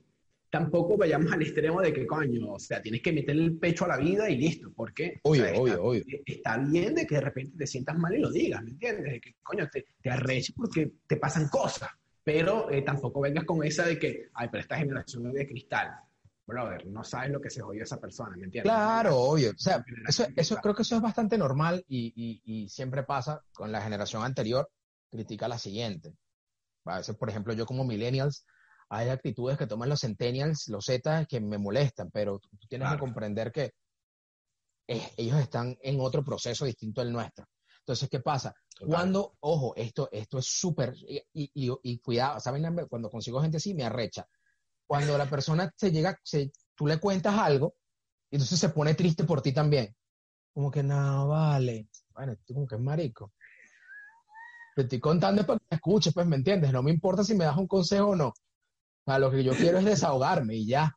tampoco 0.51 0.97
vayamos 0.97 1.33
al 1.33 1.43
extremo 1.43 1.81
de 1.81 1.93
que, 1.93 2.07
coño, 2.07 2.53
o 2.53 2.59
sea, 2.59 2.81
tienes 2.81 3.03
que 3.03 3.13
meterle 3.13 3.45
el 3.45 3.59
pecho 3.59 3.85
a 3.85 3.89
la 3.89 3.97
vida 3.97 4.31
y 4.31 4.37
listo. 4.37 4.73
¿Por 4.73 4.93
qué? 4.95 5.21
Obvio, 5.23 5.45
obvio, 5.45 5.67
está, 5.67 5.83
obvio. 5.83 6.05
Está 6.25 6.59
bien 6.59 6.95
de 6.95 7.07
que 7.07 7.15
de 7.17 7.21
repente 7.21 7.57
te 7.59 7.67
sientas 7.67 7.99
mal 7.99 8.15
y 8.15 8.19
lo 8.19 8.31
digas, 8.31 8.63
¿me 8.63 8.71
entiendes? 8.71 9.13
De 9.13 9.21
que, 9.21 9.35
coño, 9.43 9.69
te, 9.71 9.87
te 10.03 10.11
arreches 10.11 10.55
porque 10.57 10.93
te 11.07 11.17
pasan 11.17 11.49
cosas. 11.49 11.91
Pero 12.25 12.71
eh, 12.71 12.83
tampoco 12.83 13.21
vengas 13.21 13.45
con 13.45 13.65
esa 13.65 13.87
de 13.87 13.99
que, 13.99 14.29
ay, 14.35 14.49
pero 14.51 14.61
esta 14.63 14.77
generación 14.77 15.27
es 15.29 15.35
de 15.35 15.47
cristal. 15.47 15.91
brother, 16.47 16.87
no 16.87 17.05
sabes 17.05 17.31
lo 17.31 17.41
que 17.41 17.51
se 17.51 17.61
jodió 17.61 17.83
esa 17.83 18.01
persona, 18.01 18.37
¿me 18.37 18.45
entiendes? 18.45 18.71
Claro, 18.71 19.17
obvio. 19.17 19.51
O 19.51 19.59
sea, 19.59 19.85
eso, 20.07 20.27
eso 20.35 20.57
creo 20.57 20.75
que 20.75 20.83
eso 20.83 20.97
es 20.97 21.03
bastante 21.03 21.37
normal 21.37 21.85
y, 21.89 22.13
y, 22.17 22.43
y 22.45 22.69
siempre 22.71 23.03
pasa 23.03 23.45
con 23.53 23.71
la 23.71 23.83
generación 23.83 24.25
anterior, 24.25 24.71
critica 25.11 25.47
la 25.47 25.59
siguiente. 25.59 26.15
A 26.87 26.99
veces, 26.99 27.17
por 27.17 27.29
ejemplo, 27.29 27.53
yo 27.53 27.67
como 27.67 27.85
millennials, 27.85 28.47
hay 28.90 29.09
actitudes 29.09 29.59
que 29.59 29.66
toman 29.66 29.88
los 29.88 30.01
centennials, 30.01 30.68
los 30.68 30.85
Z, 30.87 31.27
que 31.27 31.40
me 31.40 31.59
molestan, 31.59 32.11
pero 32.11 32.38
tú 32.38 32.48
tienes 32.68 32.87
Claro. 32.88 32.96
que 32.96 33.01
comprender 33.01 33.53
que 33.53 33.72
eh, 34.88 35.12
ellos 35.16 35.38
están 35.40 35.77
en 35.83 36.01
otro 36.01 36.24
proceso 36.24 36.64
distinto 36.64 37.01
al 37.01 37.12
nuestro. 37.12 37.46
Entonces, 37.81 38.09
¿qué 38.09 38.20
pasa? 38.20 38.55
Total. 38.74 38.88
Cuando, 38.88 39.37
ojo, 39.40 39.74
esto, 39.77 40.09
esto 40.12 40.38
es 40.38 40.46
súper, 40.46 40.94
y, 40.96 41.18
y, 41.33 41.51
y- 41.55 41.79
y 41.83 41.98
cuidado, 41.98 42.40
¿saben? 42.40 42.64
Cuando 42.88 43.11
consigo 43.11 43.40
gente 43.40 43.57
así, 43.59 43.74
me 43.74 43.85
arrecha. 43.85 44.27
Cuando 44.87 45.18
la 45.18 45.29
persona 45.29 45.70
se 45.77 45.90
llega, 45.90 46.18
se, 46.22 46.51
tú 46.74 46.87
le 46.87 46.98
cuentas 46.98 47.35
algo, 47.38 47.74
y 48.31 48.37
entonces 48.37 48.59
se 48.59 48.68
pone 48.70 48.94
triste 48.94 49.24
por 49.24 49.42
ti 49.42 49.53
también. 49.53 49.94
Como 50.55 50.70
que, 50.70 50.83
no, 50.83 51.29
vale. 51.29 51.88
Bueno, 52.14 52.35
tú 52.44 52.55
como 52.55 52.66
que 52.66 52.77
es 52.77 52.81
marico. 52.81 53.33
Te 54.74 54.83
estoy 54.83 55.01
contando 55.01 55.44
para 55.44 55.59
que 55.59 55.66
me 55.70 55.74
escuches, 55.77 56.14
pues, 56.14 56.27
¿me 56.27 56.37
entiendes? 56.37 56.72
No 56.72 56.83
me 56.83 56.90
importa 56.90 57.24
si 57.24 57.35
me 57.35 57.44
das 57.44 57.57
un 57.57 57.66
consejo 57.66 58.09
o 58.09 58.16
no. 58.16 58.33
Sea, 59.09 59.18
lo 59.18 59.31
que 59.31 59.42
yo 59.44 59.53
quiero 59.53 59.79
es 59.79 59.85
desahogarme 59.85 60.55
y 60.57 60.66
ya, 60.66 60.94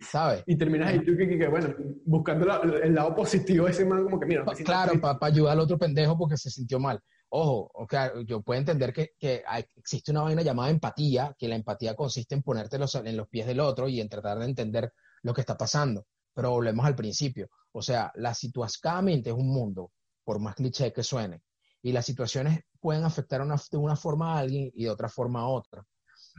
¿sabes? 0.00 0.42
Y 0.46 0.56
terminas 0.56 0.88
ahí 0.90 0.98
tú 0.98 1.16
que, 1.16 1.28
que- 1.28 1.38
que, 1.38 1.48
bueno, 1.48 1.74
buscando 2.04 2.44
la- 2.46 2.60
el 2.60 2.94
lado 2.94 3.14
positivo 3.14 3.64
de 3.66 3.72
ese 3.72 3.84
man, 3.84 4.04
como 4.04 4.20
que 4.20 4.26
mira, 4.26 4.44
Pa- 4.44 4.54
claro, 4.54 5.00
para 5.00 5.18
ayudar 5.22 5.52
al 5.52 5.60
otro 5.60 5.78
pendejo 5.78 6.16
porque 6.18 6.36
se 6.36 6.50
sintió 6.50 6.78
mal. 6.78 7.00
Ojo, 7.30 7.70
o 7.74 7.86
sea, 7.88 8.12
yo 8.26 8.42
puedo 8.42 8.60
entender 8.60 8.92
que, 8.92 9.10
que 9.18 9.42
hay- 9.46 9.64
existe 9.76 10.10
una 10.12 10.22
vaina 10.22 10.42
llamada 10.42 10.70
empatía, 10.70 11.34
que 11.38 11.48
la 11.48 11.56
empatía 11.56 11.94
consiste 11.96 12.34
en 12.34 12.42
ponerte 12.42 12.78
los- 12.78 12.94
en 12.94 13.16
los 13.16 13.28
pies 13.28 13.46
del 13.46 13.60
otro 13.60 13.88
y 13.88 14.00
en 14.00 14.08
tratar 14.08 14.38
de 14.38 14.44
entender 14.44 14.92
lo 15.22 15.32
que 15.32 15.40
está 15.40 15.56
pasando. 15.56 16.06
Pero 16.34 16.50
volvemos 16.50 16.84
al 16.84 16.94
principio. 16.94 17.48
O 17.72 17.80
sea, 17.82 18.12
la 18.16 18.34
situación, 18.34 18.80
cada 18.82 19.02
mente 19.02 19.30
es 19.30 19.36
un 19.36 19.48
mundo, 19.48 19.90
por 20.22 20.38
más 20.38 20.54
cliché 20.54 20.92
que 20.92 21.02
suene. 21.02 21.42
Y 21.82 21.92
las 21.92 22.04
situaciones 22.06 22.60
pueden 22.78 23.04
afectar 23.04 23.40
una- 23.40 23.56
de 23.70 23.78
una 23.78 23.96
forma 23.96 24.34
a 24.34 24.40
alguien 24.40 24.70
y 24.74 24.84
de 24.84 24.90
otra 24.90 25.08
forma 25.08 25.40
a 25.40 25.48
otra. 25.48 25.82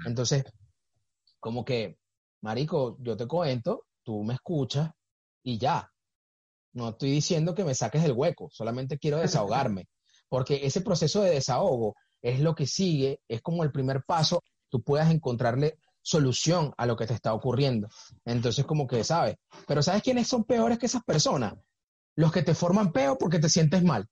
Entonces, 0.05 0.43
como 1.45 1.63
que, 1.63 1.99
marico, 2.41 2.97
yo 3.01 3.15
te 3.15 3.27
cuento, 3.27 3.85
tú 4.01 4.23
me 4.23 4.33
escuchas 4.33 4.89
y 5.43 5.59
ya. 5.59 5.91
No 6.73 6.89
estoy 6.89 7.11
diciendo 7.11 7.53
que 7.53 7.63
me 7.63 7.75
saques 7.75 8.01
del 8.01 8.13
hueco, 8.13 8.49
solamente 8.51 8.97
quiero 8.97 9.19
desahogarme, 9.19 9.87
porque 10.27 10.65
ese 10.65 10.81
proceso 10.81 11.21
de 11.21 11.29
desahogo 11.29 11.93
es 12.23 12.39
lo 12.39 12.55
que 12.55 12.65
sigue, 12.65 13.21
es 13.27 13.43
como 13.43 13.63
el 13.63 13.71
primer 13.71 14.01
paso, 14.07 14.41
tú 14.69 14.81
puedas 14.81 15.11
encontrarle 15.11 15.77
solución 16.01 16.73
a 16.77 16.87
lo 16.87 16.95
que 16.95 17.05
te 17.05 17.13
está 17.13 17.31
ocurriendo. 17.35 17.89
Entonces, 18.25 18.65
como 18.65 18.87
que, 18.87 19.03
¿sabes? 19.03 19.35
Pero 19.67 19.83
¿sabes 19.83 20.01
quiénes 20.01 20.27
son 20.27 20.45
peores 20.45 20.79
que 20.79 20.87
esas 20.87 21.03
personas? 21.03 21.53
Los 22.15 22.31
que 22.31 22.41
te 22.41 22.55
forman 22.55 22.91
peo 22.91 23.19
porque 23.19 23.37
te 23.37 23.49
sientes 23.49 23.83
mal. 23.83 24.07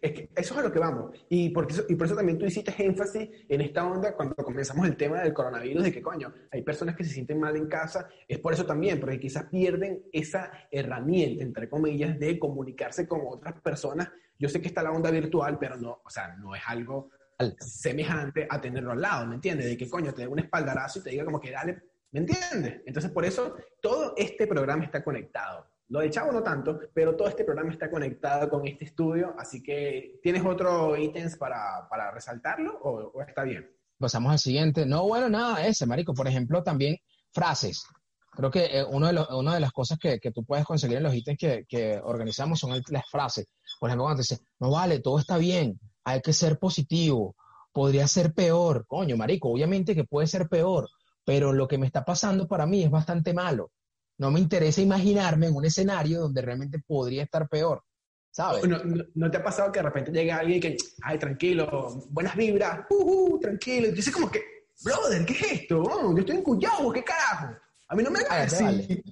Es 0.00 0.28
eso 0.36 0.54
es 0.54 0.60
a 0.60 0.62
lo 0.62 0.72
que 0.72 0.78
vamos. 0.78 1.10
Y 1.28 1.50
por, 1.50 1.70
eso, 1.70 1.84
y 1.88 1.94
por 1.94 2.06
eso 2.06 2.16
también 2.16 2.38
tú 2.38 2.46
hiciste 2.46 2.74
énfasis 2.78 3.28
en 3.48 3.60
esta 3.60 3.86
onda 3.86 4.14
cuando 4.14 4.34
comenzamos 4.36 4.86
el 4.86 4.96
tema 4.96 5.20
del 5.20 5.32
coronavirus, 5.32 5.84
de 5.84 5.92
que 5.92 6.02
coño, 6.02 6.32
hay 6.50 6.62
personas 6.62 6.96
que 6.96 7.04
se 7.04 7.10
sienten 7.10 7.40
mal 7.40 7.56
en 7.56 7.66
casa. 7.66 8.08
Es 8.28 8.38
por 8.38 8.52
eso 8.52 8.64
también, 8.64 9.00
porque 9.00 9.18
quizás 9.18 9.44
pierden 9.44 10.04
esa 10.12 10.50
herramienta, 10.70 11.42
entre 11.42 11.68
comillas, 11.68 12.18
de 12.18 12.38
comunicarse 12.38 13.08
con 13.08 13.22
otras 13.26 13.60
personas. 13.60 14.10
Yo 14.38 14.48
sé 14.48 14.60
que 14.60 14.68
está 14.68 14.82
la 14.82 14.92
onda 14.92 15.10
virtual, 15.10 15.58
pero 15.58 15.76
no, 15.76 16.00
o 16.04 16.10
sea, 16.10 16.36
no 16.36 16.54
es 16.54 16.62
algo 16.66 17.10
semejante 17.58 18.46
a 18.48 18.60
tenerlo 18.60 18.92
al 18.92 19.00
lado, 19.00 19.26
¿me 19.26 19.34
entiendes? 19.34 19.66
De 19.66 19.76
que 19.76 19.88
coño, 19.88 20.14
te 20.14 20.22
dé 20.22 20.28
un 20.28 20.38
espaldarazo 20.38 20.98
y 20.98 21.02
te 21.02 21.10
diga 21.10 21.24
como 21.24 21.40
que 21.40 21.50
dale, 21.50 21.82
¿me 22.12 22.20
entiendes? 22.20 22.82
Entonces, 22.86 23.10
por 23.10 23.24
eso 23.24 23.56
todo 23.80 24.14
este 24.16 24.46
programa 24.46 24.84
está 24.84 25.02
conectado. 25.04 25.66
Lo 25.88 26.00
de 26.00 26.10
Chavo 26.10 26.32
no 26.32 26.42
tanto, 26.42 26.80
pero 26.92 27.14
todo 27.14 27.28
este 27.28 27.44
programa 27.44 27.70
está 27.72 27.88
conectado 27.90 28.48
con 28.48 28.66
este 28.66 28.84
estudio, 28.86 29.34
así 29.38 29.62
que 29.62 30.18
¿tienes 30.22 30.44
otro 30.44 30.96
ítems 30.96 31.36
para, 31.36 31.86
para 31.88 32.10
resaltarlo 32.10 32.78
o, 32.82 33.22
está 33.22 33.44
bien? 33.44 33.70
Pasamos 33.98 34.32
al 34.32 34.38
siguiente. 34.40 34.84
No, 34.84 35.06
bueno, 35.06 35.28
nada, 35.28 35.64
ese, 35.66 35.86
marico. 35.86 36.12
Por 36.12 36.26
ejemplo, 36.26 36.62
también 36.62 36.96
frases. 37.32 37.84
Creo 38.32 38.50
que 38.50 38.64
eh, 38.66 38.84
uno 38.84 39.06
de 39.06 39.12
los- 39.14 39.30
una 39.30 39.54
de 39.54 39.60
las 39.60 39.72
cosas 39.72 39.98
que, 39.98 40.18
que 40.18 40.32
tú 40.32 40.44
puedes 40.44 40.64
conseguir 40.66 40.96
en 40.98 41.04
los 41.04 41.14
ítems 41.14 41.38
que, 41.38 41.64
que 41.68 41.98
organizamos 42.02 42.58
son 42.58 42.72
las 42.90 43.08
frases. 43.10 43.46
Por 43.78 43.88
ejemplo, 43.88 44.04
cuando 44.04 44.22
te 44.22 44.34
dice, 44.34 44.44
no 44.58 44.70
vale, 44.72 44.98
todo 45.00 45.18
está 45.18 45.38
bien, 45.38 45.78
hay 46.04 46.20
que 46.20 46.32
ser 46.32 46.58
positivo, 46.58 47.36
podría 47.72 48.06
ser 48.08 48.34
peor. 48.34 48.84
Coño, 48.86 49.16
marico, 49.16 49.50
obviamente 49.50 49.94
que 49.94 50.04
puede 50.04 50.26
ser 50.26 50.48
peor, 50.48 50.88
pero 51.24 51.52
lo 51.52 51.66
que 51.68 51.78
me 51.78 51.86
está 51.86 52.04
pasando 52.04 52.46
para 52.48 52.66
mí 52.66 52.82
es 52.82 52.90
bastante 52.90 53.32
malo. 53.32 53.70
No 54.18 54.30
me 54.30 54.40
interesa 54.40 54.80
imaginarme 54.80 55.46
en 55.46 55.54
un 55.54 55.64
escenario 55.64 56.20
donde 56.20 56.40
realmente 56.40 56.78
podría 56.86 57.22
estar 57.22 57.48
peor, 57.48 57.82
¿sabes? 58.30 58.66
¿No, 58.66 58.78
no, 58.78 59.04
no 59.14 59.30
te 59.30 59.36
ha 59.36 59.42
pasado 59.42 59.70
que 59.70 59.80
de 59.80 59.84
repente 59.84 60.10
llega 60.10 60.38
alguien 60.38 60.60
que, 60.60 60.76
ay, 61.02 61.18
tranquilo, 61.18 62.02
buenas 62.10 62.34
vibras, 62.34 62.86
uh, 62.88 63.34
uh, 63.34 63.40
tranquilo, 63.40 63.88
y 63.88 63.92
dices 63.92 64.14
como 64.14 64.30
que, 64.30 64.42
brother, 64.82 65.24
¿qué 65.26 65.32
es 65.34 65.52
esto? 65.52 65.82
Oh, 65.82 66.12
yo 66.12 66.20
estoy 66.20 66.36
en 66.36 66.42
Cuyabo, 66.42 66.92
¿qué 66.92 67.04
carajo? 67.04 67.56
A 67.88 67.94
mí 67.94 68.02
no 68.02 68.10
me 68.10 68.20
hagas 68.20 68.54
así. 68.54 69.02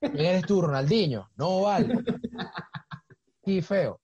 ¿Quién 0.00 0.26
eres 0.26 0.46
tú, 0.46 0.62
Ronaldinho? 0.62 1.28
No 1.36 1.62
vale. 1.62 1.98
Y 3.44 3.62
feo. 3.62 4.00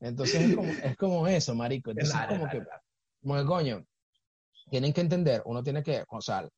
Entonces 0.00 0.42
es 0.42 0.56
como, 0.56 0.72
es 0.72 0.96
como 0.96 1.28
eso, 1.28 1.54
marico. 1.54 1.90
Entonces 1.90 2.14
Claro, 2.14 2.32
es 2.32 2.38
como 2.38 2.50
claro, 2.50 2.66
que, 2.66 2.70
como 3.22 3.36
que, 3.36 3.44
coño, 3.44 3.86
tienen 4.70 4.92
que 4.92 5.00
entender, 5.00 5.42
uno 5.44 5.62
tiene 5.62 5.82
que, 5.82 6.04
o 6.08 6.20
sea, 6.20 6.48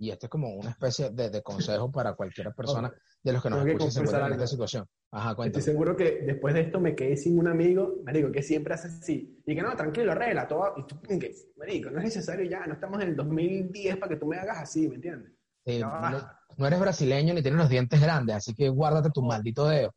y 0.00 0.10
esto 0.10 0.26
es 0.26 0.30
como 0.30 0.48
una 0.54 0.70
especie 0.70 1.10
de, 1.10 1.28
de 1.28 1.42
consejo 1.42 1.92
para 1.92 2.14
cualquier 2.14 2.52
persona 2.54 2.92
de 3.22 3.32
los 3.32 3.42
que 3.42 3.50
nos 3.50 3.66
escuchen 3.66 3.90
se 3.92 4.00
en 4.00 4.32
esta 4.32 4.46
situación. 4.46 4.86
Ajá, 5.12 5.36
Estoy 5.44 5.60
seguro 5.60 5.94
que 5.94 6.22
después 6.24 6.54
de 6.54 6.62
esto 6.62 6.80
me 6.80 6.94
quedé 6.94 7.16
sin 7.16 7.38
un 7.38 7.48
amigo, 7.48 7.96
marico, 8.04 8.32
que 8.32 8.42
siempre 8.42 8.74
hace 8.74 8.88
así. 8.88 9.42
Y 9.44 9.54
que 9.54 9.60
no, 9.60 9.76
tranquilo, 9.76 10.12
arregla 10.12 10.48
todo. 10.48 10.72
Y 10.78 10.86
tú, 10.86 11.00
que, 11.02 11.34
marico, 11.56 11.90
no 11.90 11.98
es 11.98 12.04
necesario 12.04 12.48
ya, 12.48 12.66
no 12.66 12.74
estamos 12.74 13.02
en 13.02 13.08
el 13.08 13.16
2010 13.16 13.98
para 13.98 14.08
que 14.08 14.16
tú 14.16 14.26
me 14.26 14.38
hagas 14.38 14.58
así, 14.58 14.88
¿me 14.88 14.94
entiendes? 14.94 15.32
Eh, 15.66 15.80
no, 15.80 15.90
basta. 15.90 16.40
no 16.56 16.66
eres 16.66 16.80
brasileño 16.80 17.34
ni 17.34 17.42
tienes 17.42 17.60
los 17.60 17.68
dientes 17.68 18.00
grandes, 18.00 18.36
así 18.36 18.54
que 18.54 18.70
guárdate 18.70 19.10
tu 19.10 19.22
maldito 19.22 19.68
dedo. 19.68 19.92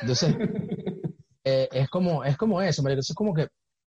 Entonces, 0.00 0.34
eh, 1.44 1.68
es, 1.70 1.90
como, 1.90 2.24
es 2.24 2.38
como 2.38 2.62
eso, 2.62 2.82
marico. 2.82 3.00
Eso 3.00 3.12
es 3.12 3.16
como 3.16 3.34
que, 3.34 3.48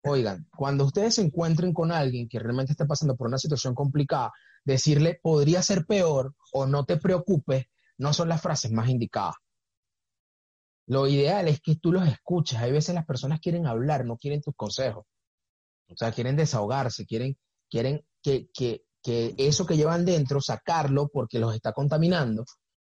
oigan, 0.05 0.47
cuando 0.57 0.85
ustedes 0.85 1.17
se 1.17 1.23
encuentren 1.23 1.73
con 1.73 1.91
alguien 1.91 2.29
que 2.29 2.39
realmente 2.39 2.71
está 2.71 2.87
pasando 2.87 3.17
por 3.17 3.27
una 3.27 3.39
situación 3.39 3.75
complicada, 3.75 4.31
decirle 4.65 5.19
podría 5.23 5.63
ser 5.63 5.87
peor 5.87 6.35
o 6.53 6.67
no 6.67 6.85
te 6.85 6.97
preocupes, 6.97 7.67
no 7.99 8.13
son 8.13 8.29
las 8.29 8.41
frases 8.41 8.73
más 8.73 8.89
indicadas. 8.89 9.37
Lo 10.87 11.07
ideal 11.07 11.47
es 11.47 11.61
que 11.61 11.77
tú 11.77 11.93
los 11.93 12.09
escuches. 12.09 12.59
Hay 12.59 12.73
veces 12.73 12.95
las 12.95 13.07
personas 13.07 13.41
quieren 13.41 13.67
hablar, 13.67 14.05
no 14.05 14.17
quieren 14.17 14.41
tus 14.41 14.55
consejos. 14.57 15.05
O 15.89 15.97
sea, 15.97 16.11
quieren 16.13 16.37
desahogarse, 16.37 17.07
quieren, 17.07 17.39
quieren 17.69 18.05
que, 18.23 18.49
que, 18.53 18.83
que 19.03 19.35
eso 19.39 19.67
que 19.67 19.77
llevan 19.77 20.05
dentro, 20.05 20.41
sacarlo 20.41 21.09
porque 21.09 21.39
los 21.39 21.55
está 21.55 21.73
contaminando. 21.73 22.45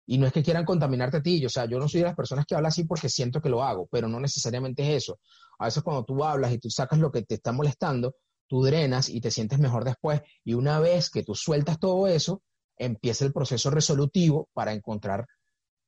Y 0.06 0.18
no 0.18 0.26
es 0.26 0.32
que 0.32 0.42
quieran 0.42 0.64
contaminarte 0.64 1.18
a 1.18 1.22
ti. 1.22 1.44
O 1.44 1.48
sea, 1.48 1.66
yo 1.66 1.78
no 1.78 1.88
soy 1.88 2.00
de 2.00 2.06
las 2.06 2.16
personas 2.16 2.46
que 2.46 2.54
habla 2.54 2.68
así 2.68 2.84
porque 2.84 3.08
siento 3.08 3.40
que 3.40 3.48
lo 3.48 3.62
hago, 3.62 3.88
pero 3.90 4.08
no 4.08 4.20
necesariamente 4.20 4.82
es 4.82 5.04
eso. 5.04 5.18
A 5.58 5.66
veces 5.66 5.82
cuando 5.82 6.04
tú 6.04 6.22
hablas 6.24 6.52
y 6.52 6.58
tú 6.58 6.70
sacas 6.70 6.98
lo 6.98 7.10
que 7.10 7.22
te 7.22 7.34
está 7.34 7.52
molestando, 7.52 8.14
tú 8.48 8.62
drenas 8.64 9.08
y 9.08 9.20
te 9.20 9.30
sientes 9.30 9.58
mejor 9.58 9.84
después. 9.84 10.22
Y 10.44 10.54
una 10.54 10.80
vez 10.80 11.10
que 11.10 11.22
tú 11.22 11.34
sueltas 11.34 11.78
todo 11.78 12.08
eso, 12.08 12.42
empieza 12.76 13.24
el 13.24 13.32
proceso 13.32 13.70
resolutivo 13.70 14.48
para 14.52 14.72
encontrar 14.72 15.26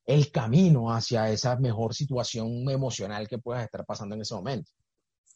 el 0.07 0.31
camino 0.31 0.92
hacia 0.92 1.31
esa 1.31 1.57
mejor 1.57 1.94
situación 1.94 2.68
emocional 2.68 3.29
que 3.29 3.38
puedas 3.38 3.64
estar 3.64 3.85
pasando 3.85 4.14
en 4.14 4.23
ese 4.23 4.35
momento. 4.35 4.70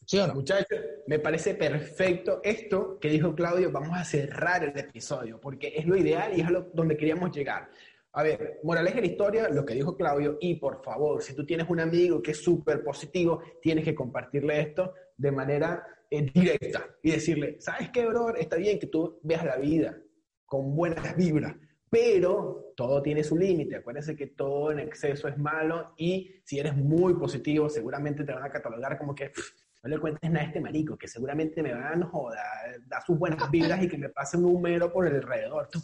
¿Sí 0.05 0.17
no? 0.17 0.35
Muchachos, 0.35 0.79
me 1.07 1.19
parece 1.19 1.55
perfecto 1.55 2.39
esto 2.43 2.99
que 2.99 3.09
dijo 3.09 3.33
Claudio. 3.33 3.71
Vamos 3.71 3.97
a 3.97 4.03
cerrar 4.03 4.63
el 4.63 4.77
episodio 4.77 5.39
porque 5.39 5.73
es 5.75 5.85
lo 5.85 5.95
ideal 5.95 6.37
y 6.37 6.41
es 6.41 6.49
lo 6.49 6.69
donde 6.73 6.95
queríamos 6.95 7.31
llegar. 7.31 7.69
A 8.11 8.23
ver, 8.23 8.59
moraleja 8.63 8.95
de 8.95 9.01
la 9.01 9.07
historia, 9.07 9.49
lo 9.49 9.65
que 9.65 9.73
dijo 9.73 9.97
Claudio, 9.97 10.37
y 10.39 10.55
por 10.55 10.81
favor, 10.83 11.21
si 11.21 11.35
tú 11.35 11.45
tienes 11.45 11.69
un 11.69 11.81
amigo 11.81 12.21
que 12.21 12.31
es 12.31 12.41
súper 12.41 12.81
positivo, 12.81 13.41
tienes 13.61 13.83
que 13.83 13.93
compartirle 13.93 14.61
esto 14.61 14.93
de 15.17 15.31
manera 15.31 15.85
eh, 16.09 16.31
directa 16.33 16.85
y 17.03 17.11
decirle, 17.11 17.57
¿sabes 17.59 17.89
qué, 17.91 18.05
bro? 18.07 18.35
Está 18.35 18.57
bien 18.57 18.79
que 18.79 18.87
tú 18.87 19.19
veas 19.23 19.45
la 19.45 19.57
vida 19.57 19.97
con 20.45 20.75
buenas 20.75 21.15
vibras, 21.15 21.55
pero 21.89 22.73
todo 22.75 23.01
tiene 23.01 23.23
su 23.23 23.37
límite. 23.37 23.77
Acuérdense 23.77 24.15
que 24.15 24.27
todo 24.27 24.71
en 24.71 24.79
exceso 24.79 25.27
es 25.27 25.37
malo 25.37 25.93
y 25.97 26.41
si 26.43 26.59
eres 26.59 26.75
muy 26.75 27.15
positivo, 27.15 27.69
seguramente 27.69 28.23
te 28.23 28.33
van 28.33 28.43
a 28.43 28.51
catalogar 28.51 28.97
como 28.97 29.15
que 29.15 29.29
"Pff, 29.29 29.65
no 29.83 29.89
le 29.89 29.99
cuentes 29.99 30.29
nada 30.31 30.45
a 30.45 30.47
este 30.47 30.59
marico, 30.59 30.97
que 30.97 31.07
seguramente 31.07 31.61
me 31.61 31.73
van 31.73 32.01
a 32.01 32.07
joder, 32.07 32.39
da 32.87 33.01
sus 33.05 33.19
buenas 33.19 33.49
vibras 33.51 33.83
y 33.83 33.87
que 33.87 33.99
me 33.99 34.09
pase 34.09 34.35
un 34.35 34.43
número 34.43 34.91
por 34.91 35.07
el 35.07 35.15
alrededor. 35.15 35.69
Tú, 35.71 35.79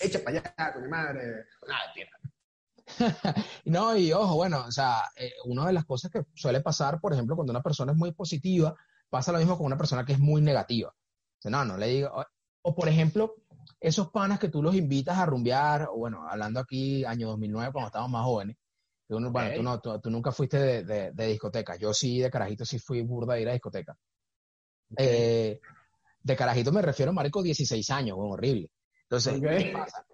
echa 0.00 0.20
para 0.22 0.38
allá, 0.38 0.72
con 0.72 0.82
mi 0.82 0.88
madre. 0.88 1.46
Nada, 1.66 1.92
tira. 1.92 2.10
No, 3.64 3.96
y 3.96 4.12
ojo, 4.12 4.36
bueno, 4.36 4.64
o 4.66 4.70
sea, 4.70 5.10
eh, 5.16 5.32
una 5.46 5.66
de 5.66 5.72
las 5.72 5.84
cosas 5.84 6.10
que 6.10 6.22
suele 6.34 6.60
pasar, 6.60 7.00
por 7.00 7.12
ejemplo, 7.12 7.34
cuando 7.34 7.52
una 7.52 7.62
persona 7.62 7.92
es 7.92 7.98
muy 7.98 8.12
positiva, 8.12 8.76
pasa 9.12 9.30
lo 9.30 9.38
mismo 9.38 9.58
con 9.58 9.66
una 9.66 9.76
persona 9.76 10.06
que 10.06 10.14
es 10.14 10.18
muy 10.18 10.40
negativa. 10.40 10.88
O 10.88 11.38
sea, 11.38 11.50
no, 11.50 11.66
no 11.66 11.76
le 11.76 11.86
digo, 11.88 12.10
o, 12.14 12.24
o, 12.62 12.74
por 12.74 12.88
ejemplo, 12.88 13.34
esos 13.78 14.10
panas 14.10 14.40
que 14.40 14.48
tú 14.48 14.62
los 14.62 14.74
invitas 14.74 15.18
a 15.18 15.26
rumbear, 15.26 15.88
o 15.92 15.98
bueno, 15.98 16.26
hablando 16.26 16.60
aquí 16.60 17.04
año 17.04 17.28
2009 17.28 17.72
cuando 17.72 17.88
estábamos 17.88 18.12
más 18.12 18.24
jóvenes, 18.24 18.56
que 19.06 19.14
uno, 19.14 19.30
bueno, 19.30 19.54
tú, 19.54 19.62
no, 19.62 20.00
tú, 20.00 20.10
nunca 20.10 20.32
fuiste 20.32 20.82
de, 20.82 21.12
de, 21.12 21.26
discoteca, 21.26 21.76
yo 21.76 21.92
sí 21.92 22.20
de 22.20 22.30
carajito 22.30 22.64
sí 22.64 22.78
fui 22.78 23.02
burda 23.02 23.34
de 23.34 23.42
ir 23.42 23.48
a 23.50 23.52
discoteca. 23.52 23.94
Eh, 24.96 25.60
de 26.22 26.36
carajito 26.36 26.72
me 26.72 26.80
refiero, 26.80 27.12
marico, 27.12 27.42
16 27.42 27.90
años, 27.90 28.16
bueno, 28.16 28.32
horrible. 28.32 28.70
Entonces, 29.02 29.38
¿qué 29.42 29.72
pasa? 29.74 30.06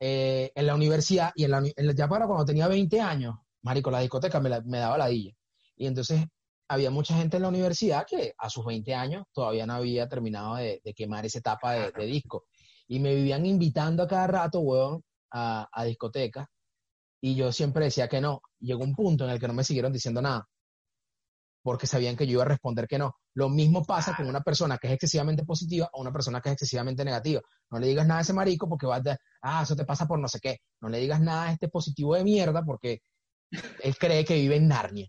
Eh, 0.00 0.52
en 0.54 0.66
la 0.66 0.74
universidad, 0.74 1.32
y 1.34 1.44
en 1.44 1.50
la, 1.50 1.62
ya 1.94 2.08
para 2.08 2.26
cuando 2.26 2.46
tenía 2.46 2.66
20 2.66 2.98
años, 2.98 3.34
marico, 3.60 3.90
la 3.90 4.00
discoteca 4.00 4.40
me, 4.40 4.58
me 4.62 4.78
daba 4.78 4.96
ladilla. 4.96 5.34
Y 5.76 5.86
entonces 5.86 6.24
había 6.68 6.90
mucha 6.90 7.16
gente 7.16 7.36
en 7.36 7.42
la 7.42 7.48
universidad 7.48 8.06
que 8.06 8.34
a 8.36 8.50
sus 8.50 8.64
20 8.64 8.94
años 8.94 9.24
todavía 9.32 9.66
no 9.66 9.74
había 9.74 10.08
terminado 10.08 10.56
de, 10.56 10.80
quemar 10.94 11.24
esa 11.24 11.38
etapa 11.38 11.72
de, 11.72 12.06
disco. 12.06 12.44
Y 12.86 13.00
me 13.00 13.14
vivían 13.14 13.46
invitando 13.46 14.02
a 14.02 14.08
cada 14.08 14.26
rato, 14.26 14.60
weón, 14.60 15.02
a, 15.32 15.68
a 15.72 15.84
discotecas. 15.84 16.46
Y 17.20 17.34
yo 17.34 17.52
siempre 17.52 17.84
decía 17.84 18.08
que 18.08 18.20
no. 18.20 18.42
Llegó 18.60 18.84
un 18.84 18.94
punto 18.94 19.24
en 19.24 19.30
el 19.30 19.40
que 19.40 19.48
no 19.48 19.54
me 19.54 19.64
siguieron 19.64 19.92
diciendo 19.92 20.22
nada. 20.22 20.46
Porque 21.62 21.86
sabían 21.86 22.16
que 22.16 22.26
yo 22.26 22.34
iba 22.34 22.42
a 22.42 22.48
responder 22.48 22.86
que 22.86 22.98
no. 22.98 23.16
Lo 23.34 23.48
mismo 23.48 23.84
pasa 23.84 24.14
con 24.16 24.26
una 24.26 24.40
persona 24.40 24.78
que 24.78 24.88
es 24.88 24.94
excesivamente 24.94 25.44
positiva 25.44 25.88
o 25.92 26.00
una 26.00 26.12
persona 26.12 26.40
que 26.40 26.50
es 26.50 26.54
excesivamente 26.54 27.04
negativa. 27.04 27.40
No 27.70 27.78
le 27.78 27.88
digas 27.88 28.06
nada 28.06 28.20
a 28.20 28.22
ese 28.22 28.32
marico 28.32 28.68
porque 28.68 28.86
va 28.86 28.96
a 28.96 29.00
decir, 29.00 29.18
ah, 29.42 29.62
eso 29.62 29.74
te 29.74 29.84
pasa 29.84 30.06
por 30.06 30.18
no 30.18 30.28
sé 30.28 30.38
qué. 30.40 30.58
No 30.80 30.88
le 30.88 30.98
digas 30.98 31.20
nada 31.20 31.44
a 31.48 31.52
este 31.52 31.68
positivo 31.68 32.14
de 32.14 32.24
mierda 32.24 32.62
porque 32.62 33.00
él 33.82 33.96
cree 33.98 34.24
que 34.24 34.34
vive 34.34 34.56
en 34.56 34.68
Narnia. 34.68 35.08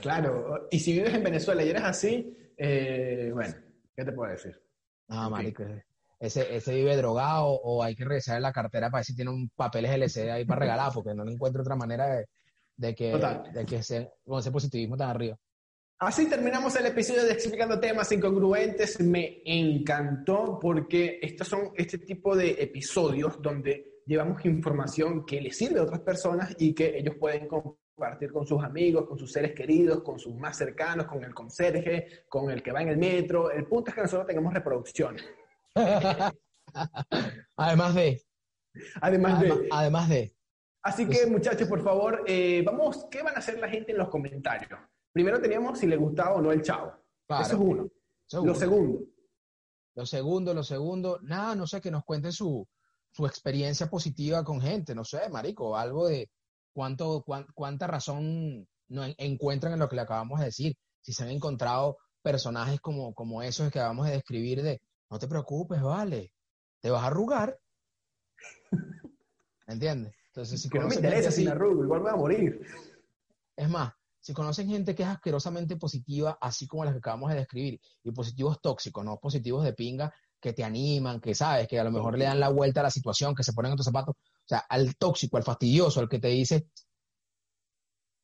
Claro, 0.00 0.68
y 0.70 0.78
si 0.78 0.92
vives 0.92 1.14
en 1.14 1.22
Venezuela 1.22 1.64
y 1.64 1.70
eres 1.70 1.82
así, 1.82 2.36
eh, 2.56 3.30
bueno, 3.32 3.54
¿qué 3.94 4.04
te 4.04 4.12
puedo 4.12 4.30
decir? 4.30 4.60
Ah, 5.08 5.28
marico, 5.28 5.64
ese, 6.22 6.54
ese 6.54 6.74
vive 6.74 6.96
drogado 6.96 7.46
o 7.46 7.82
hay 7.82 7.96
que 7.96 8.04
revisar 8.04 8.40
la 8.40 8.52
cartera 8.52 8.90
para 8.90 9.00
ver 9.00 9.04
si 9.04 9.16
tiene 9.16 9.32
un 9.32 9.48
papel 9.50 9.86
GLC 9.86 10.30
ahí 10.30 10.44
para 10.44 10.60
regalar, 10.60 10.92
porque 10.94 11.14
no 11.14 11.28
encuentro 11.28 11.62
otra 11.62 11.74
manera 11.74 12.24
de, 12.76 12.94
que, 12.94 13.12
de 13.52 13.66
que 13.66 13.76
ese, 13.76 14.12
con 14.24 14.38
ese 14.38 14.52
positivismo 14.52 14.96
tan 14.96 15.10
arriba. 15.10 15.36
Así 15.98 16.28
terminamos 16.28 16.74
el 16.76 16.86
episodio 16.86 17.24
de 17.24 17.32
Explicando 17.32 17.78
Temas 17.78 18.10
Incongruentes. 18.12 19.00
Me 19.00 19.42
encantó 19.44 20.58
porque 20.60 21.18
estos 21.22 21.48
son 21.48 21.70
este 21.76 21.98
tipo 21.98 22.36
de 22.36 22.50
episodios 22.52 23.40
donde 23.40 24.02
llevamos 24.06 24.44
información 24.44 25.24
que 25.24 25.40
les 25.40 25.56
sirve 25.56 25.80
a 25.80 25.84
otras 25.84 26.00
personas 26.00 26.54
y 26.58 26.74
que 26.74 26.98
ellos 26.98 27.16
pueden 27.18 27.46
compartir 27.46 27.81
con 28.32 28.46
sus 28.46 28.62
amigos, 28.62 29.06
con 29.06 29.18
sus 29.18 29.30
seres 29.30 29.54
queridos, 29.54 30.02
con 30.02 30.18
sus 30.18 30.34
más 30.34 30.56
cercanos, 30.56 31.06
con 31.06 31.22
el 31.22 31.34
conserje, 31.34 32.24
con 32.28 32.50
el 32.50 32.62
que 32.62 32.72
va 32.72 32.82
en 32.82 32.88
el 32.88 32.96
metro. 32.96 33.50
El 33.50 33.66
punto 33.66 33.90
es 33.90 33.94
que 33.94 34.02
nosotros 34.02 34.26
tengamos 34.26 34.52
reproducción. 34.54 35.16
además 37.56 37.94
de. 37.94 38.22
Además 39.00 39.40
de. 39.40 39.68
Además 39.70 40.08
de. 40.08 40.34
Así 40.82 41.08
que, 41.08 41.26
muchachos, 41.26 41.68
por 41.68 41.82
favor, 41.82 42.24
eh, 42.26 42.62
vamos, 42.66 43.06
¿qué 43.10 43.22
van 43.22 43.36
a 43.36 43.38
hacer 43.38 43.58
la 43.60 43.68
gente 43.68 43.92
en 43.92 43.98
los 43.98 44.08
comentarios? 44.08 44.80
Primero 45.12 45.40
teníamos 45.40 45.78
si 45.78 45.86
le 45.86 45.96
gustaba 45.96 46.36
o 46.36 46.42
no 46.42 46.50
el 46.50 46.62
chavo. 46.62 46.92
Eso 47.28 47.42
es 47.42 47.52
uno. 47.52 47.88
Lo 48.42 48.54
segundo. 48.54 49.00
Lo 49.94 50.06
segundo, 50.06 50.54
lo 50.54 50.64
segundo, 50.64 51.20
nada, 51.22 51.54
no 51.54 51.66
sé, 51.66 51.80
que 51.80 51.90
nos 51.90 52.02
cuente 52.04 52.32
su, 52.32 52.66
su 53.10 53.26
experiencia 53.26 53.88
positiva 53.90 54.42
con 54.42 54.60
gente, 54.60 54.94
no 54.94 55.04
sé, 55.04 55.28
marico, 55.28 55.76
algo 55.76 56.08
de, 56.08 56.30
cuánto, 56.72 57.24
cuánta 57.54 57.86
razón 57.86 58.66
no 58.88 59.04
encuentran 59.18 59.72
en 59.72 59.78
lo 59.78 59.88
que 59.88 59.96
le 59.96 60.02
acabamos 60.02 60.40
de 60.40 60.46
decir. 60.46 60.76
Si 61.00 61.12
se 61.12 61.24
han 61.24 61.30
encontrado 61.30 61.98
personajes 62.22 62.80
como, 62.80 63.14
como 63.14 63.42
esos 63.42 63.70
que 63.70 63.78
acabamos 63.78 64.06
de 64.06 64.12
describir 64.12 64.62
de, 64.62 64.80
no 65.10 65.18
te 65.18 65.28
preocupes, 65.28 65.82
vale, 65.82 66.32
te 66.80 66.90
vas 66.90 67.02
a 67.02 67.06
arrugar. 67.08 67.58
¿Entiendes? 69.66 70.14
Entonces, 70.28 70.62
si 70.62 70.68
no 70.68 70.88
me 70.88 70.94
interesa 70.94 71.30
si 71.30 71.44
me 71.44 71.50
arrugo, 71.50 71.84
igual 71.84 72.00
voy 72.00 72.10
a 72.10 72.16
morir. 72.16 72.60
Es 73.56 73.68
más, 73.68 73.92
si 74.18 74.32
conocen 74.32 74.68
gente 74.68 74.94
que 74.94 75.02
es 75.02 75.08
asquerosamente 75.08 75.76
positiva, 75.76 76.38
así 76.40 76.66
como 76.66 76.84
las 76.84 76.94
que 76.94 76.98
acabamos 76.98 77.30
de 77.30 77.36
describir, 77.36 77.80
y 78.02 78.12
positivos 78.12 78.60
tóxicos, 78.60 79.04
no 79.04 79.18
positivos 79.18 79.64
de 79.64 79.74
pinga, 79.74 80.14
que 80.40 80.52
te 80.52 80.64
animan, 80.64 81.20
que 81.20 81.34
sabes, 81.34 81.68
que 81.68 81.78
a 81.78 81.84
lo 81.84 81.90
mejor 81.90 82.16
le 82.16 82.24
dan 82.24 82.40
la 82.40 82.48
vuelta 82.48 82.80
a 82.80 82.84
la 82.84 82.90
situación, 82.90 83.34
que 83.34 83.44
se 83.44 83.52
ponen 83.52 83.72
en 83.72 83.76
tus 83.76 83.86
zapatos, 83.86 84.16
sea, 84.52 84.66
al 84.68 84.96
tóxico, 84.96 85.36
al 85.36 85.42
fastidioso, 85.42 86.00
al 86.00 86.08
que 86.08 86.18
te 86.18 86.28
dice, 86.28 86.68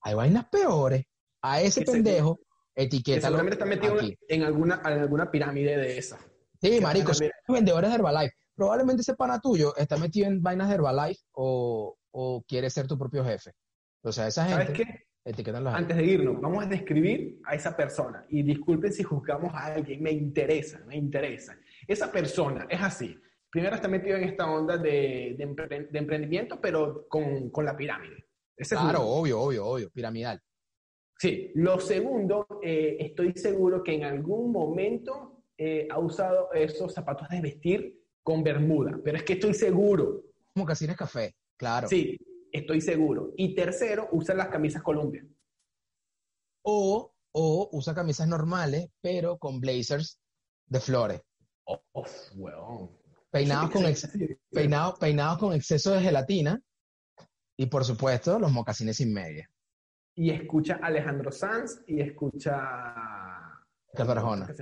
hay 0.02 0.14
vainas 0.14 0.46
peores, 0.48 1.04
a 1.42 1.60
ese, 1.60 1.82
pendejo, 1.82 2.40
etiqueta. 2.74 3.22
Seguramente 3.22 3.54
está 3.54 3.64
metido 3.64 3.96
en 4.28 4.42
alguna, 4.42 4.76
alguna 4.76 5.30
pirámide 5.30 5.76
de 5.76 5.98
esas. 5.98 6.20
Sí, 6.60 6.80
marico, 6.80 7.14
son 7.14 7.28
vendedores 7.48 7.90
de 7.90 7.96
Herbalife. 7.96 8.34
Probablemente 8.54 9.02
ese 9.02 9.14
pana 9.14 9.40
tuyo 9.40 9.76
está 9.76 9.96
metido 9.96 10.26
en 10.26 10.42
vainas 10.42 10.68
de 10.68 10.74
Herbalife 10.74 11.22
o, 11.32 11.96
o 12.10 12.42
quiere 12.46 12.68
ser 12.70 12.88
tu 12.88 12.98
propio 12.98 13.24
jefe. 13.24 13.52
O 14.02 14.10
sea, 14.10 14.26
esa 14.26 14.44
gente... 14.44 14.64
¿Sabes 14.64 14.78
qué? 14.78 15.08
Antes 15.66 15.96
de 15.96 16.04
irnos, 16.06 16.40
vamos 16.40 16.64
a 16.64 16.66
describir 16.66 17.38
a 17.44 17.54
esa 17.54 17.76
persona. 17.76 18.24
Y 18.30 18.42
disculpen 18.42 18.90
si 18.90 19.02
juzgamos 19.02 19.52
a 19.52 19.66
alguien, 19.66 20.02
me 20.02 20.10
interesa, 20.10 20.78
me 20.86 20.96
interesa. 20.96 21.54
Esa 21.86 22.10
persona 22.10 22.66
es 22.70 22.80
así 22.80 23.20
primero 23.50 23.76
está 23.76 23.88
metido 23.88 24.16
en 24.16 24.24
esta 24.24 24.50
onda 24.50 24.76
de, 24.76 25.36
emprendimiento, 25.38 26.60
pero 26.60 27.06
con, 27.08 27.50
la 27.64 27.76
pirámide. 27.76 28.26
claro, 28.68 29.02
obvio, 29.06 29.40
obvio, 29.40 29.66
obvio, 29.66 29.90
piramidal. 29.90 30.40
Sí, 31.18 31.50
lo 31.56 31.80
segundo, 31.80 32.46
eh, 32.62 32.96
estoy 33.00 33.32
seguro 33.34 33.82
que 33.82 33.94
en 33.94 34.04
algún 34.04 34.52
momento 34.52 35.42
eh, 35.56 35.88
ha 35.90 35.98
usado 35.98 36.52
esos 36.52 36.94
zapatos 36.94 37.28
de 37.28 37.40
vestir 37.40 38.00
con 38.22 38.44
bermuda, 38.44 39.00
pero 39.02 39.16
es 39.16 39.24
que 39.24 39.32
estoy 39.32 39.54
seguro. 39.54 40.22
Como 40.54 40.64
casines 40.64 40.96
café, 40.96 41.34
claro. 41.56 41.88
Sí, 41.88 42.16
estoy 42.52 42.80
seguro. 42.80 43.32
Y 43.36 43.54
tercero, 43.54 44.08
usa 44.12 44.34
las 44.34 44.48
camisas 44.48 44.82
Columbia. 44.82 45.26
O, 46.62 47.12
o 47.32 47.68
usa 47.72 47.94
camisas 47.94 48.28
normales, 48.28 48.88
pero 49.00 49.38
con 49.38 49.60
blazers 49.60 50.20
de 50.66 50.80
flores. 50.80 51.20
Oh, 51.64 51.82
oh 51.92 52.98
peinados, 53.30 53.70
con 53.70 53.82
peinados, 55.00 55.38
con 55.38 55.54
exceso 55.54 55.92
de 55.92 56.00
gelatina 56.00 56.60
y 57.56 57.66
por 57.66 57.84
supuesto 57.84 58.38
los 58.38 58.52
mocasines 58.52 58.96
sin 58.96 59.12
media. 59.12 59.50
Y 60.14 60.30
escucha 60.30 60.80
Alejandro 60.82 61.30
Sanz 61.30 61.82
y 61.86 62.00
escucha 62.00 62.56
Ricardo 63.92 64.12
Arjona. 64.12 64.54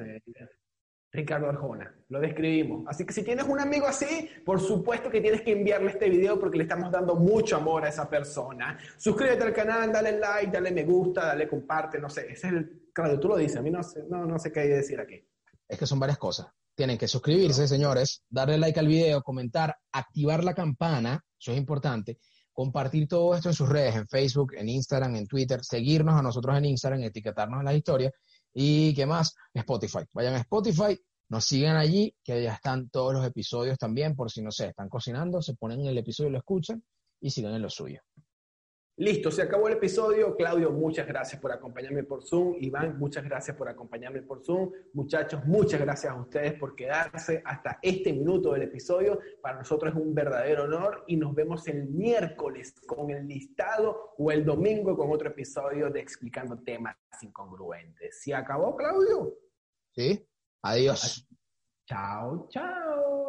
Ricardo 1.13 1.49
Arjona, 1.49 1.95
lo 2.09 2.21
describimos. 2.21 2.85
Así 2.89 3.07
que 3.07 3.15
si 3.15 3.23
tienes 3.23 3.47
un 3.47 3.59
amigo 3.59 3.87
así, 3.87 4.29
por 4.45 4.61
supuesto 4.61 5.09
que 5.09 5.23
tienes 5.23 5.41
que 5.41 5.53
enviarle 5.53 5.93
este 5.93 6.11
video 6.11 6.39
porque 6.39 6.59
le 6.59 6.65
estamos 6.65 6.91
dando 6.91 7.15
mucho 7.15 7.57
amor 7.57 7.85
a 7.85 7.89
esa 7.89 8.09
persona. 8.09 8.79
Suscríbete 8.99 9.45
al 9.45 9.55
canal, 9.55 9.91
dale 9.91 10.19
like, 10.19 10.53
dale 10.53 10.73
me 10.73 10.85
gusta, 10.85 11.27
dale 11.27 11.49
comparte, 11.49 11.99
no 11.99 12.11
sé. 12.11 12.33
Ese 12.33 12.49
es 12.49 12.53
el. 12.53 12.91
Claro, 12.93 13.19
tú 13.19 13.29
lo 13.29 13.37
dices, 13.37 13.57
a 13.57 13.63
mí 13.63 13.71
no 13.71 13.83
sé, 13.83 14.05
no, 14.09 14.27
no 14.27 14.39
sé 14.39 14.53
qué 14.53 14.61
hay 14.61 14.69
que 14.69 14.77
decir 14.77 15.01
aquí. 15.01 15.27
Es 15.69 15.79
que 15.79 15.87
son 15.87 16.01
varias 16.01 16.19
cosas 16.19 16.49
tienen 16.77 16.99
que 16.99 17.09
suscribirse, 17.09 17.67
señores, 17.67 18.23
darle 18.29 18.59
like 18.59 18.79
al 18.79 18.87
video, 18.87 19.23
comentar, 19.23 19.77
activar 19.91 20.45
la 20.45 20.55
campana, 20.55 21.25
eso 21.41 21.53
es 21.53 21.59
importante, 21.59 22.19
compartir 22.53 23.09
todo 23.09 23.35
esto 23.35 23.49
en 23.49 23.55
sus 23.55 23.69
redes, 23.69 23.97
en 23.97 24.07
Facebook, 24.07 24.53
en 24.55 24.69
Instagram, 24.69 25.17
en 25.17 25.27
Twitter, 25.27 25.65
seguirnos 25.65 26.15
a 26.15 26.23
nosotros 26.23 26.57
en 26.57 26.67
Instagram, 26.67 27.03
etiquetarnos 27.03 27.61
en 27.61 27.65
las 27.65 27.75
historias 27.75 28.13
y 28.53 28.95
qué 28.95 29.07
más, 29.07 29.35
Spotify. 29.53 30.01
Vayan 30.13 30.35
a 30.35 30.39
Spotify, 30.39 30.99
nos 31.31 31.45
sigan 31.45 31.77
allí, 31.77 32.15
que 32.23 32.43
ya 32.43 32.55
están 32.55 32.89
todos 32.91 33.15
los 33.15 33.27
episodios 33.27 33.79
también, 33.79 34.15
por 34.15 34.31
si 34.31 34.43
no 34.43 34.51
sé, 34.51 34.69
están 34.69 34.89
cocinando, 34.89 35.43
se 35.43 35.55
ponen 35.55 35.81
en 35.81 35.87
el 35.87 35.99
episodio, 35.99 36.31
lo 36.31 36.39
escuchan 36.39 36.83
y 37.21 37.31
sigan 37.31 37.55
en 37.55 37.63
lo 37.63 37.71
suyo. 37.71 38.01
Listo, 38.99 39.31
se 39.31 39.43
acabó 39.43 39.69
el 39.69 39.75
episodio. 39.75 40.35
Claudio, 40.37 40.71
muchas 40.71 41.07
gracias 41.07 41.39
por 41.39 41.53
acompañarme 41.53 42.03
por 42.03 42.25
Zoom. 42.25 42.57
Iván, 42.59 42.99
muchas 42.99 43.25
gracias 43.25 43.55
por 43.55 43.69
acompañarme 43.69 44.23
por 44.23 44.43
Zoom. 44.43 44.73
Muchachos, 44.95 45.45
muchas 45.45 45.79
gracias 45.79 46.11
a 46.11 46.17
ustedes 46.19 46.55
por 46.55 46.75
quedarse 46.75 47.43
hasta 47.45 47.79
este 47.83 48.15
minuto 48.15 48.55
del 48.55 48.63
episodio. 48.63 49.21
Para 49.43 49.59
nosotros 49.59 49.93
es 49.93 50.01
un 50.01 50.15
verdadero 50.15 50.65
honor 50.65 51.05
y 51.07 51.17
nos 51.19 51.35
vemos 51.35 51.69
el 51.69 51.87
miércoles 51.89 52.75
con 52.87 53.11
el 53.11 53.29
listado 53.29 54.15
o 54.17 54.31
el 54.31 54.47
domingo 54.47 54.97
con 54.97 55.13
otro 55.13 55.29
episodio 55.29 55.91
de 55.91 56.01
Explicando 56.01 56.59
temas 56.63 56.97
incongruentes. 57.21 58.23
¿Se 58.23 58.35
acabó, 58.35 58.75
Claudio? 58.77 59.35
Sí. 59.95 60.27
Adiós. 60.63 61.29
Chao, 61.87 62.47
chao. 62.49 63.26